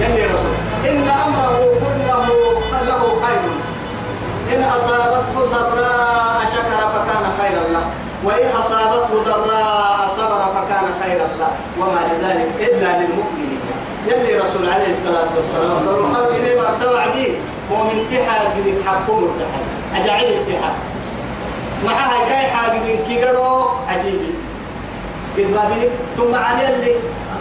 يا 0.01 0.25
رسول 0.27 0.87
إن 0.91 1.09
أمره 1.09 1.59
كله 1.59 2.23
له 2.87 3.23
خير 3.23 3.47
إن 4.59 4.63
أصابته 4.63 5.59
صبراء 5.59 6.41
شكر 6.53 6.91
فكان 6.91 7.23
خيرا 7.41 7.69
له 7.73 7.85
وإن 8.25 8.49
أصابته 8.59 9.23
ضراء 9.25 10.09
صبر 10.17 10.47
فكان 10.55 10.91
خيرا 11.03 11.27
له 11.41 11.51
وما 11.81 12.01
لذلك 12.13 12.71
إلا 12.73 12.99
للمؤمنين 13.03 13.61
يلي 14.07 14.35
رسول 14.39 14.69
عليه 14.69 14.91
الصلاة 14.93 15.29
والسلام 15.37 15.79
ضروا 15.87 16.15
خلص 16.15 16.33
ما 16.33 16.79
سوى 16.85 17.01
عديد 17.01 17.35
مؤمن 17.71 18.07
تحا 18.11 18.39
قدك 18.39 18.87
حكم 18.89 19.19
التحا 19.19 20.05
أجعل 20.05 20.25
التحا 20.25 20.75
معها 21.87 22.25
كاي 22.29 22.47
حاجدين 22.51 22.97
كيغرو 23.09 23.67
عجيبي 23.89 24.35
قد 25.37 25.41
ما 25.51 25.71
بينك 25.75 25.91
ثم 26.17 26.35
علي 26.35 26.75
اللي 26.77 26.93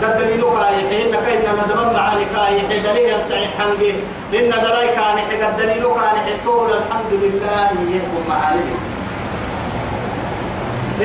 قدمي 0.04 0.38
لك 0.38 0.44
رايحي 0.44 1.02
إنك 1.08 1.16
إن 1.28 1.56
ندبن 1.58 1.96
عليك 1.96 2.28
رايحي 2.38 2.80
دليل 2.80 3.16
السعيح 3.16 3.50
حنقين 3.60 3.96
إن 4.34 4.50
دليل 4.52 4.94
عن 5.00 5.18
حقدني 5.18 5.58
دليل 5.74 5.86
عن 5.86 6.18
حطول 6.18 6.70
الحمد 6.72 7.12
لله 7.12 7.72
يكون 7.80 8.24
معاني 8.30 8.89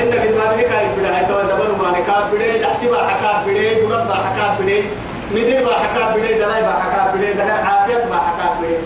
إن 0.02 0.10
قد 0.10 0.28
ما 0.38 0.44
بنك 0.54 0.68
هاي 0.72 0.84
بدا 0.98 1.16
هاي 1.16 1.24
توا 1.26 1.42
دبر 1.42 1.68
ما 1.82 1.98
نكاب 1.98 2.24
بدا 2.32 2.58
لحتي 2.62 2.86
با 2.86 2.98
حكاب 3.08 3.44
بدا 3.46 3.70
دولب 3.72 4.06
با 4.08 4.14
حكاب 4.14 4.54
بدا 4.62 4.80
مدير 5.32 5.64
با 5.64 5.72
حكاب 5.74 6.12
بدا 6.14 6.38
دلاي 6.46 6.62
با 6.62 6.70
حكاب 6.82 7.14
بدا 7.14 7.32
دلاي 7.32 7.58
عافية 7.62 7.94
با 7.96 8.16
حكاب 8.26 8.52
بدا 8.62 8.78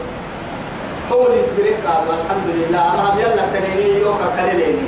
قول 1.11 1.31
يسبرك 1.41 1.77
قال 1.87 2.21
الحمد 2.21 2.47
لله 2.57 2.79
أما 2.81 3.11
هم 3.11 3.19
يلا 3.21 3.43
تنيني 3.55 3.99
يوكا 4.01 4.29
كريليني 4.37 4.85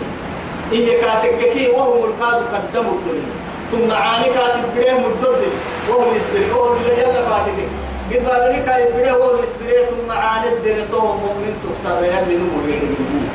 إيه 0.73 1.01
كاتككي 1.01 1.71
وهم 1.71 2.05
القادو 2.05 2.45
قدموا 2.55 2.93
الدنيا 2.93 3.31
ثم 3.73 3.93
عاني 3.95 4.25
كاتب 4.35 4.62
بدا 4.77 4.95
مدد 4.95 5.43
وهم 5.91 6.16
يسبرك 6.16 6.57
وهم 6.57 6.77
يلا 6.99 7.23
فاتكك 7.29 7.68
قد 8.11 8.23
ما 8.25 8.49
بنك 8.49 8.68
هاي 8.68 8.85
بدا 8.93 9.16
وهم 9.16 9.39
يسبرك 9.43 9.87
ثم 9.89 10.11
عاني 10.12 10.49
الدنيا 10.53 10.85
طوهم 10.93 11.16
مؤمن 11.27 11.53
تكسر 11.64 12.05
يلي 12.05 12.37
نمو 12.37 12.61
يلي 12.68 12.77
نمو 12.77 13.30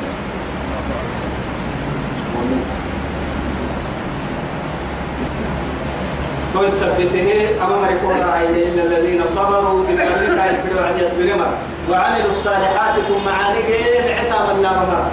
تون 6.56 6.70
سبته 6.70 7.48
أما 7.64 7.76
مريكون 7.76 8.12
عين 8.32 8.54
إلا 8.68 8.82
الذين 8.82 9.20
صبروا 9.34 9.82
بالذين 9.86 10.40
يفروا 10.46 10.86
عن 10.86 10.96
يسبرما 11.00 11.46
وعملوا 11.90 12.30
الصالحات 12.30 12.94
ثم 13.08 13.28
عانقهم 13.28 14.06
عتاب 14.18 14.56
النار 14.56 15.06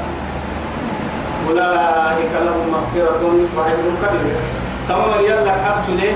أولئك 1.50 2.32
لهم 2.46 2.72
مغفرة 2.76 3.22
وعلم 3.58 3.98
كبير 4.04 4.36
تمام 4.90 5.26
يلا 5.26 5.52
حبس 5.52 5.90
ليه 5.90 6.16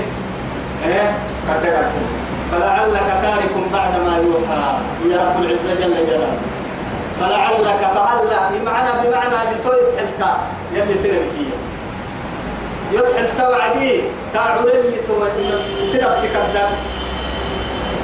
إيه 0.86 1.12
كتبتهم 1.48 2.04
فلعلك 2.52 3.10
تارك 3.22 3.50
بعد 3.72 3.90
ما 4.06 4.16
يوحى 4.16 4.78
يا 5.10 5.28
رب 5.28 5.42
العزة 5.44 5.80
جل 5.80 6.06
جلاله 6.06 6.36
فلعلك 7.20 7.78
فعل 7.94 8.28
بمعنى 8.52 8.88
بمعنى 9.04 9.34
لتوحلك 9.54 10.36
يلي 10.74 10.98
سيرك 10.98 11.28
يتحل 12.92 13.26
توعديه 13.38 14.00
تعود 14.34 14.66
اللي 14.68 14.98
سيرا 15.92 16.12
سكدا 16.12 16.64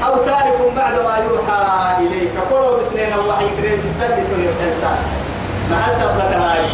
أو 0.07 0.17
تارك 0.17 0.59
بعد 0.77 0.93
ما 0.93 1.15
يوحى 1.25 1.97
إليك 2.01 2.33
قلوا 2.51 2.79
بسنين 2.79 3.13
الوحي 3.13 3.47
كريم 3.57 3.81
بالسلة 3.83 4.17
يتحدث 4.17 4.99
مع 5.71 5.81
السبب 5.93 6.21
هاي 6.43 6.67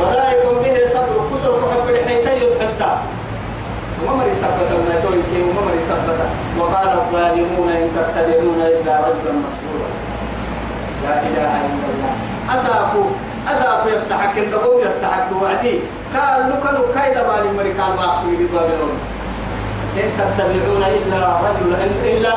وذلك 0.00 0.42
به 0.64 0.86
صدر 0.94 1.16
كسر 1.30 1.50
وحب 1.54 1.90
الحين 1.90 2.18
وما 2.42 2.92
وممر 4.12 4.34
سبت 4.34 4.68
وما 4.72 5.64
مري 5.66 5.84
سبت 5.88 6.18
وقال 6.58 6.88
الظالمون 6.88 7.68
إن 7.68 7.88
تتبعون 7.96 8.60
إلا 8.60 8.96
رجلا 9.00 9.32
مسرورا 9.32 9.90
لا 11.04 11.22
إله 11.22 11.44
إلا 11.50 11.86
الله 11.90 12.14
يا 12.48 13.52
أسافوا 13.52 13.90
يسحك 13.92 14.38
إن 14.38 14.50
تقوم 14.50 14.80
يسحك 14.80 15.26
وعدي 15.42 15.78
قال 16.16 16.50
لك 16.50 16.62
لو 16.74 16.82
كيد 16.94 17.14
بالي 17.14 17.56
مريكا 17.56 17.84
باعسوا 17.98 18.32
يضربون 18.38 18.98
إن 19.96 20.10
تتبعون 20.18 20.82
إلا 20.82 21.38
رجلا 21.40 21.84
إلا 22.04 22.32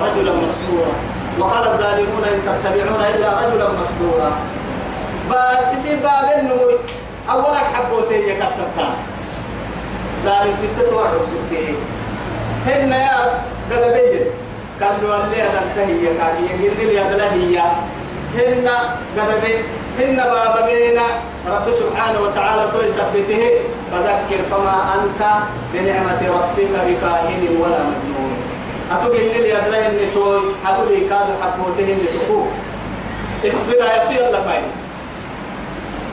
رجلا 0.00 0.32
مسورا 0.32 0.92
وقال 1.38 1.64
الظالمون 1.68 2.24
إن 2.34 2.40
تتبعون 2.46 3.00
إلا 3.14 3.30
رجلا 3.48 3.68
مسورا 3.68 4.32
بسي 5.72 5.96
باب 5.96 6.40
النور 6.40 6.78
اولك 7.30 7.66
حبوتين 7.74 8.22
كتبتا 8.36 8.86
ظالم 10.24 10.54
تتتوى 10.62 11.04
حسوتين 11.08 11.76
هن 12.66 12.92
يا 12.92 13.40
قدبين 13.70 14.20
قالوا 14.82 15.24
اللي 15.24 15.42
هذا 15.42 15.62
هي 15.84 16.04
كاكي 16.06 16.64
يقول 16.64 16.78
لي 16.92 17.00
هذا 17.00 17.30
هي 17.32 17.62
هن 18.36 18.68
قدبي 19.18 19.54
هن 20.00 20.16
باب 20.16 20.54
بينا 20.68 21.02
رب 21.50 21.66
سبحانه 21.70 22.20
وتعالى 22.20 22.62
توي 22.72 22.88
ثبته 22.88 23.44
فذكر 23.92 24.40
فما 24.50 24.76
أنت 24.94 25.22
بنعمة 25.72 26.20
ربك 26.28 26.70
بكاهن 26.72 27.44
ولا 27.60 27.78
مجنون 27.78 28.36
أتوقع 28.92 29.18
إن 29.18 29.32
اللي 29.36 29.52
أدرى 29.58 29.86
إني 29.86 30.10
توي 30.14 30.40
حبولي 30.64 31.00
كادو 31.00 31.32
حبوته 31.42 31.92
إن 31.92 31.98
تقول 32.26 32.46
اسبرا 33.44 33.84
يا 33.84 34.10
يلا 34.26 34.40
فايلس 34.42 34.76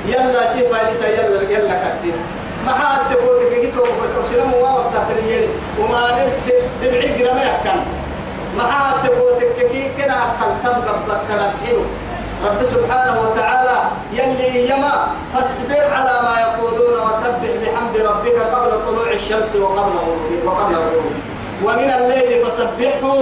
يلا 0.08 0.54
سي 0.54 0.60
فايلس 0.70 1.02
يلا 1.02 1.52
يلا 1.52 1.74
كاسيس 1.74 2.16
ما 2.66 2.74
حد 2.74 3.16
تقول 3.16 3.38
لك 3.46 3.60
جيتو 3.62 3.82
وتوصل 3.84 4.48
مو 4.48 4.58
واقف 4.58 4.94
وما 5.80 6.26
نسي 6.28 6.52
بالعقرة 6.82 7.34
ما 7.34 7.42
يحكم 7.42 7.80
ما 8.58 8.64
حد 8.64 9.08
تقول 9.10 9.34
لك 9.42 9.68
كي 9.72 9.90
كنا 9.98 10.14
أقل 10.22 10.52
تبقى 10.64 10.96
بكرة 11.08 11.52
حلو 11.66 11.82
رب 12.48 12.64
سبحانه 12.64 13.16
وتعالى 13.22 13.78
يلي 14.14 14.70
يما 14.72 15.08
فاصبر 15.34 15.84
على 15.94 16.14
ما 16.24 16.36
يقولون 16.42 17.00
وسبح 17.10 17.50
بحمد 17.64 17.98
ربك 18.08 18.38
قبل 18.40 18.72
طلوع 18.88 19.12
الشمس 19.12 19.56
وقبل 19.56 19.96
غروبها 19.98 20.46
وقبل 20.46 20.76
غروبها 20.76 21.20
ومن 21.64 21.92
الليل 22.00 22.46
فسبحه 22.46 23.14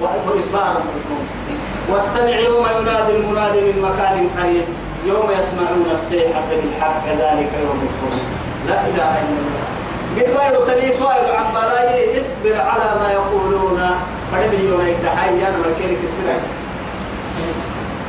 وإدبار 0.00 0.74
النجوم 0.84 1.24
واستمع 1.92 2.28
يوم 2.38 2.66
ينادي 2.80 3.16
المنادي 3.16 3.60
من 3.60 3.88
مكان 3.90 4.28
قريب 4.40 4.64
يوم 5.06 5.28
يسمعون 5.38 5.86
الصيحة 5.92 6.40
بالحق 6.50 7.06
ذلك 7.08 7.50
يوم 7.64 7.88
الخروج 7.88 8.24
لا 8.68 8.80
إله 8.90 9.12
إلا 9.22 9.38
الله 10.26 10.28
قد 10.28 10.34
غير 10.40 10.66
تليت 10.66 11.02
عن 11.36 11.44
بلاي 11.54 12.20
اصبر 12.20 12.60
على 12.60 12.88
ما 13.00 13.12
يقولون 13.12 13.80
فلم 14.32 14.68
يونيك 14.68 14.96
دحيان 15.04 15.54
ولكنك 15.60 16.04
اصبر 16.04 16.28
عليه 16.28 16.61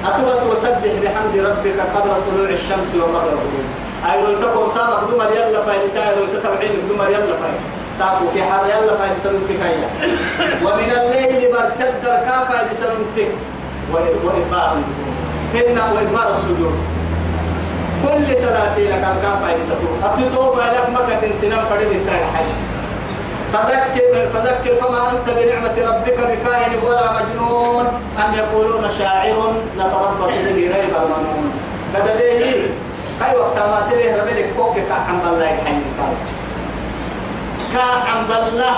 أتوس 0.07 0.41
وسبح 0.51 0.83
بحمد 1.03 1.33
ربك 1.37 1.77
قبل 1.95 2.09
طلوع 2.29 2.47
الشمس 2.49 2.89
وقبل 2.95 3.15
الغروب 3.15 3.65
أي 4.11 4.21
لو 4.21 4.41
تقول 4.41 4.65
طابق 4.75 4.99
دمر 5.11 5.29
يلا 5.35 5.63
فاي 5.65 5.85
لسائر 5.85 6.17
لو 6.19 6.39
تتبعين 6.39 6.71
دمر 6.89 7.09
يلا 7.09 7.35
فاي 7.41 7.55
ساقو 7.99 8.25
في 8.33 8.43
حر 8.43 8.65
يلا 8.65 8.97
فاي 8.97 9.09
لسنتك 9.17 9.59
هيا 9.63 9.89
ومن 10.63 10.91
الليل 11.01 11.51
برتد 11.51 12.03
كافا 12.03 12.71
لسنتك 12.71 13.31
وإدبار 13.91 14.75
هنا 15.53 15.91
وإدبار 15.95 16.31
السجود 16.31 16.75
كل 18.03 18.37
صلاتي 18.37 18.87
لك 18.91 19.01
كافا 19.21 19.49
لسنتك 19.57 20.03
أتتوفى 20.03 20.59
لك 20.63 20.89
مكة 20.89 21.31
سنة 21.31 21.55
فرد 21.69 21.81
التاين 21.81 22.27
فذكر 23.53 24.29
فذكر 24.33 24.75
فما 24.81 25.11
أنت 25.11 25.29
بنعمة 25.39 25.93
ربك 25.95 26.13
بكاهن 26.19 26.73
ولا 26.87 27.09
مجنون 27.13 27.85
أم 28.25 28.33
يقولون 28.33 28.91
شاعر 28.99 29.53
نتربص 29.77 30.33
به 30.45 30.53
ريب 30.55 30.93
المنون 31.03 31.53
بدل 31.93 32.21
إيه 32.21 32.65
اي 33.25 33.37
وقت 33.37 33.57
ما 33.57 33.87
تليه 33.91 34.15
ربك 34.21 34.49
كوكي 34.57 34.81
كعم 34.81 35.19
بالله 35.25 35.43
يحيي 35.45 35.81
كعم 37.73 38.23
بالله 38.27 38.75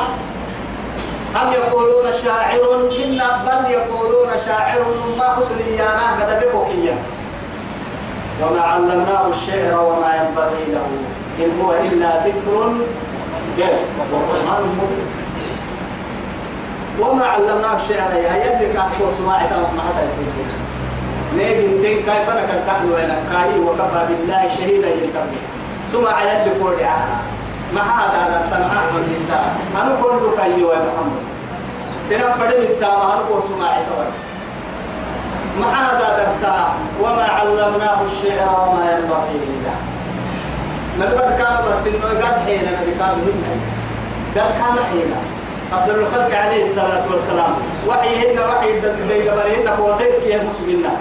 أم 1.41 1.51
يقولون 1.53 2.11
شاعر 2.23 2.73
إن 2.75 3.19
بل 3.45 3.71
يقولون 3.71 4.29
شاعر 4.45 4.79
ما 5.19 5.35
حسن 5.35 5.59
يا 5.77 5.85
ناه 6.25 6.39
بكوكيا 6.39 6.95
وما 8.43 8.61
علمناه 8.61 9.27
الشعر 9.27 9.83
وما 9.83 10.13
ينبغي 10.15 10.63
له 10.73 10.87
إن 11.45 11.61
هو 11.61 11.71
إلا 11.73 12.27
ذكر 12.27 12.73
وقرآن 13.59 14.63
مبين 14.77 15.07
وما 16.99 17.25
علمناك 17.25 17.79
على 17.91 18.23
يا 18.23 18.35
يلي 18.35 18.73
كان 18.73 18.89
هو 19.01 19.07
سواعي 19.17 19.47
تمام 19.47 19.75
ما 19.75 19.81
حدا 19.89 20.03
يصير 20.05 20.59
نبي 21.33 21.79
نتين 21.79 22.03
كاي 22.05 22.23
أنا 22.27 22.41
كنت 22.41 22.67
تعلو 22.67 22.93
وأنا 22.95 23.15
كاي 23.31 23.59
وكفى 23.59 24.01
بالله 24.09 24.47
شهيدا 24.57 24.89
ينتبه 24.89 25.39
سمع 25.91 26.21
يلي 26.21 26.55
فوري 26.59 26.85
ما 27.73 27.81
هذا 27.81 28.17
هذا 28.23 28.47
تنعى 28.51 28.85
من 28.91 29.23
الله 29.23 29.47
أنا 29.83 30.01
كل 30.01 30.41
كي 30.41 30.61
يا 30.61 30.67
محمد 30.67 31.23
سنة 32.09 32.27
انت 32.27 32.83
ما 32.83 33.13
أنا 33.13 33.23
كل 33.29 33.47
سماعي 33.47 33.81
تمام 33.85 34.11
ما 35.59 35.67
هذا 35.67 36.09
دكتا 36.23 36.63
وما 37.03 37.23
علمناه 37.23 37.99
الشعر 38.07 38.69
وما 38.71 38.91
ينبغي 38.91 39.33
لله 39.33 39.94
نتبت 40.99 41.29
كان 41.37 41.53
مرسلنا 41.67 42.07
قد 42.25 42.45
حينا 42.45 42.69
نبي 42.81 42.91
قال 43.01 43.15
منا 43.25 43.51
قد 44.35 44.51
كان 44.59 44.77
حينا 44.91 45.19
أفضل 45.73 45.95
الخلق 45.99 46.35
عليه 46.37 46.63
الصلاة 46.63 47.03
والسلام 47.11 47.53
هنا 47.87 48.45
وحي 48.47 48.69
الدنيا 48.77 49.31
قبرهن 49.31 49.75
فوتيت 49.77 50.15
كيه 50.23 50.43
مسلمنا 50.43 50.93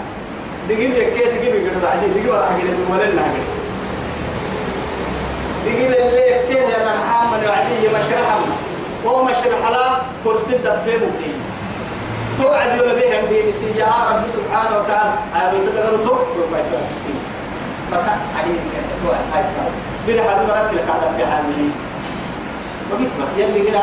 دقيم 0.69 0.93
يكيه 0.93 1.25
دقيم 1.27 1.67
يقرد 1.67 1.85
عدي 1.85 2.07
دقيم 2.07 2.33
راح 2.41 2.51
يقرد 2.57 2.87
ولن 2.91 3.17
ناقل 3.17 3.45
دقيم 5.67 5.87
اللي 5.87 6.33
يكيه 6.33 6.65
يا 6.73 6.79
مرحام 6.79 7.27
من 7.31 7.49
وعدي 7.49 7.89
مشرحنا 7.89 8.47
وهو 9.05 9.25
مشرح 9.25 9.71
لا 9.71 9.97
كرسي 10.25 10.57
الدفين 10.57 10.97
مبين 10.97 11.35
توعد 12.43 12.79
يولا 12.79 12.95
بيهم 12.95 13.27
بيمسي 13.31 13.67
يا 13.79 13.87
رب 13.87 14.23
سبحانه 14.29 14.79
وتعالى 14.81 15.13
عيوة 15.35 15.67
تدغلوا 15.71 16.05
توقف 16.05 16.29
فتح 17.95 18.19
عليه 18.39 18.59
بلا 20.07 20.23
حد 20.29 20.39
مرك 20.49 20.71
لك 20.75 20.85
هذا 20.91 21.09
في 21.17 21.27
حاله 21.27 21.71
وقيت 22.93 23.11
بس 23.23 23.31
يلي 23.37 23.71
كده 23.71 23.83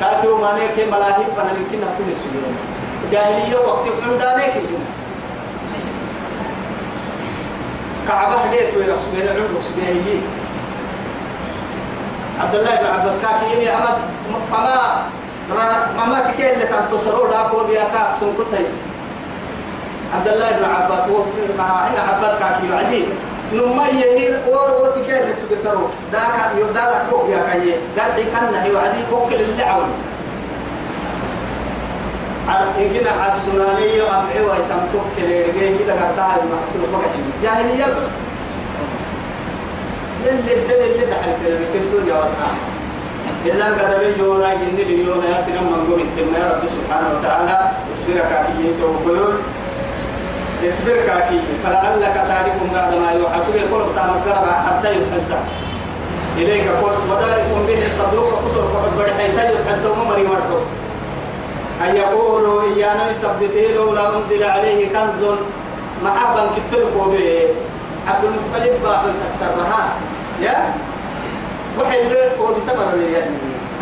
كاكيو 0.00 0.36
ماني 0.38 0.68
كي 0.76 0.84
ملاهي 0.90 1.24
فانا 1.36 1.50
لكن 1.52 1.80
هتو 1.88 2.02
نسجلون 2.02 2.54
جاهلية 3.12 3.56
وقت 3.56 3.86
يقول 3.86 4.18
دانيك 4.18 4.52
كعبة 8.08 8.36
ليت 8.50 8.76
وين 8.76 8.90
أقسمين 8.90 9.28
عمر 9.28 9.46
أقسمين 9.56 10.02
هي 10.06 10.16
عبد 12.40 12.54
الله 12.54 12.76
بن 12.76 12.86
عباس 12.86 13.18
كاكي 13.18 13.54
يمي 13.54 13.70
أمس 13.70 13.98
مما 14.50 15.90
مما 15.98 16.30
تكيل 16.32 16.58
لتان 16.58 16.84
تصروا 16.92 17.28
لأكو 17.28 17.64
بياتا 17.64 18.16
سنكتهيس 18.20 18.72
عبد 20.14 20.28
الله 20.28 20.50
بن 20.50 20.64
عباس 20.64 21.08
هو 21.08 21.24
مع 21.58 21.86
عباس 22.12 22.38
كاكي 22.38 22.74
عزيز 22.86 23.08
نما 23.52 23.86
يهير 23.88 24.40
ور 24.48 24.70
وتكير 24.82 25.22
بس 25.26 25.42
بسرو 25.50 25.88
داك 26.12 26.54
يدالك 26.58 27.02
بوك 27.10 27.28
يا 27.30 27.42
كاي 27.46 27.74
دال 27.96 28.24
كنا 28.32 28.64
هي 28.64 28.70
وعدي 28.72 28.98
بوك 29.10 29.32
للعون 29.32 29.90
على 32.48 32.66
إنجنا 32.78 33.10
على 33.10 33.32
السنانية 33.32 34.02
أبعي 34.06 34.40
ويتم 34.46 34.82
توك 34.92 35.12
لرجعي 35.18 35.74
كده 35.78 35.94
كتاه 35.96 36.34
المحصول 36.42 36.82
بقى 36.92 37.10
جاهلية 37.42 37.84
بس 37.84 38.10
اللي 40.26 40.42
بدل 40.64 40.74
اللي 40.74 41.06
تحل 41.06 41.32
سلمي 41.44 41.66
في 41.72 41.78
الدنيا 41.78 42.14
والآخرة 42.14 42.70
إلا 43.46 43.64
قدم 43.66 44.24
يونا 44.24 44.54
جن 44.54 44.78
اليونا 44.78 45.28
يا 45.36 45.42
سلام 45.42 45.64
من 45.64 45.86
قوم 45.90 46.34
يا 46.42 46.50
رب 46.52 46.62
سبحانه 46.66 47.08
وتعالى 47.18 47.70
اسبرك 47.92 48.32
عليه 48.32 48.72
توكل 48.80 49.34
اصبر 50.68 50.96
كاكي 51.06 51.40
فلعلك 51.64 52.14
تارك 52.28 52.56
بعد 52.74 52.94
ما 52.94 53.12
يوحى 53.12 53.38
سوى 53.46 53.60
قرب 53.72 53.88
تامك 53.96 54.44
حتى 54.68 54.88
يتحدى 54.92 55.40
إليك 56.36 56.68
قلت 56.82 56.98
وذلك 57.10 57.48
به 57.68 57.78
صدرك 57.98 58.32
قصر 58.44 58.62
فقد 58.74 58.98
برحي 58.98 59.28
تجد 59.28 59.58
حتى 59.68 59.88
عمري 60.00 60.22
مرتف 60.22 60.62
أن 61.88 61.96
يقولوا 61.96 62.62
إيانا 62.62 63.10
يثبتي 63.10 63.72
لولا 63.74 64.02
أنزل 64.08 64.42
عليه 64.44 64.88
كنز 64.88 65.22
محبا 66.04 66.42
كتلكو 66.56 67.00
به 67.10 67.40
عبد 68.08 68.24
المطلب 68.24 68.72
باقي 68.82 69.10
تكسرها 69.20 69.82
يا 70.42 70.58
وحي 71.80 72.00
ذلك 72.04 72.36
وبسبب 72.40 73.00
يعني 73.12 73.30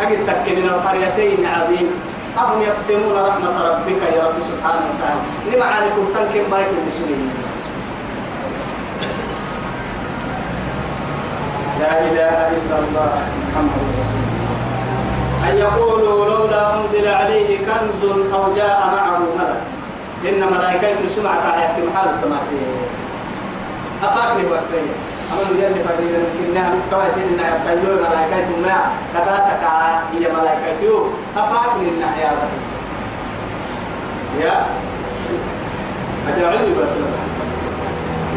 أجد 0.01 0.25
تكي 0.27 0.55
من 0.55 0.65
القريتين 0.69 1.45
عظيم 1.45 1.91
أهم 2.37 2.61
يقسمون 2.61 3.17
رحمة 3.17 3.49
ربك 3.69 4.01
يا 4.15 4.23
رب 4.27 4.39
سبحانه 4.43 4.83
وتعالى 4.93 5.21
لما 5.55 5.65
عليك 5.65 5.93
تنكم 5.95 6.51
بايك 6.51 6.67
المسلمين 6.77 7.31
لا 11.79 11.91
إله 12.03 12.39
إلا 12.57 12.75
الله 12.79 13.13
محمد 13.49 13.81
رسول 14.01 14.21
الله 14.23 15.51
أن 15.51 15.57
يقولوا 15.57 16.25
لولا 16.29 16.73
أنزل 16.75 17.07
عليه 17.07 17.57
كنز 17.65 18.01
أو 18.33 18.53
جاء 18.55 18.79
معه 18.95 19.17
ملك 19.19 19.63
إن 20.33 20.43
ملائكته 20.51 21.07
سمعت 21.07 21.53
آيات 21.55 21.73
محال 21.75 22.09
التماثيل 22.09 22.83
أقاك 24.03 24.37
لي 24.37 24.49
هو 24.49 24.55
السيد 24.59 25.08
أما 25.29 25.43
مجال 25.53 25.75
فريد 25.85 26.09
يمكننا 26.13 26.69
مكوى 26.75 27.05
سننا 27.15 27.43
يبتلو 27.55 27.93
ملائكة 27.95 28.47
ما 28.65 28.77
كفاتك 29.13 29.63
هي 30.13 30.31
ملائكة 30.33 30.81
أفاك 31.37 31.71
لنا 31.81 32.09
يا 32.21 32.31
رحيم 32.39 32.63
يا 34.39 34.67
أجعلني 36.27 36.73
بس 36.81 36.89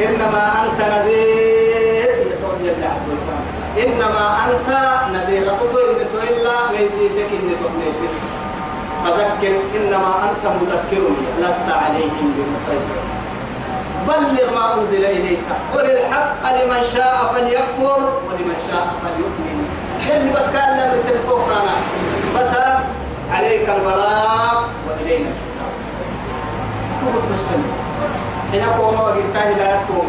إنما 0.09 0.53
أنت 0.64 0.80
نذير 0.80 2.09
يقول 2.09 2.64
يا 2.64 2.88
عبد 2.88 3.88
إنما 3.88 4.36
أنت 4.51 4.70
نذير 5.16 5.45
فتو 5.45 5.78
إن 5.82 6.36
إلا 6.36 6.55
ميسيسك 6.72 7.28
إن 7.43 7.80
ميسيس 7.86 8.16
فذكر 9.05 9.55
إنما 9.76 10.30
أنت 10.30 10.53
مذكر 10.62 11.09
لست 11.40 11.68
عليهم 11.82 12.26
بمسيطر 12.36 13.03
بلغ 14.09 14.53
ما 14.55 14.75
أنزل 14.75 15.05
إليك 15.05 15.47
قل 15.75 15.85
الحق 15.87 16.43
لمن 16.53 16.83
شاء 16.97 17.35
فليكفر 17.35 18.01
ولمن 18.29 18.57
شاء 18.71 18.87
فليؤمن 19.03 19.69
حل 20.09 20.23
بس 20.35 20.49
كان 20.53 20.79
لم 20.79 20.95
يرسل 20.95 21.29
قرانا 21.31 21.75
بس 22.39 22.51
عليك 23.33 23.69
البراء 23.69 24.63
وإلينا 24.89 25.29
الحساب 25.33 25.73
تقول 27.01 27.33
السنة 27.35 27.73
حين 28.53 28.61
قوم 28.79 28.95
وقلتها 28.95 29.51
لا 29.59 29.71
قوم 29.95 30.09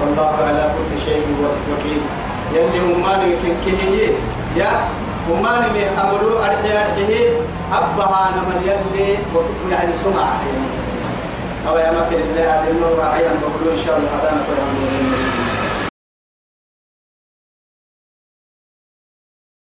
والله 0.00 0.32
على 0.48 0.70
كل 0.76 1.02
شيء 1.04 1.46
وكيل 1.72 2.00
يلي 2.52 2.78
امان 2.94 3.20
يمكن 3.22 3.76
يا 4.56 4.70
امان 5.30 5.62
من 5.74 5.98
أمرو 6.04 6.38
أرجع 6.38 6.82
أرجعه 6.82 7.32
أبها 7.72 8.30
نمر 8.36 8.60
يلي 8.66 9.18
يعني 9.70 9.92
سمعه 10.04 10.38
يعني 10.48 10.81
أو 11.68 11.76
يا 11.76 11.90
مكر 11.90 12.16
الله 12.16 12.42
هذه 12.42 12.70
المرة 12.70 13.04
عيان 13.04 13.34
بقولوا 13.40 13.78
إن 13.80 13.84
شاء 13.86 13.96
الله 13.98 14.08
هذا 14.08 14.34
نقول 14.36 15.41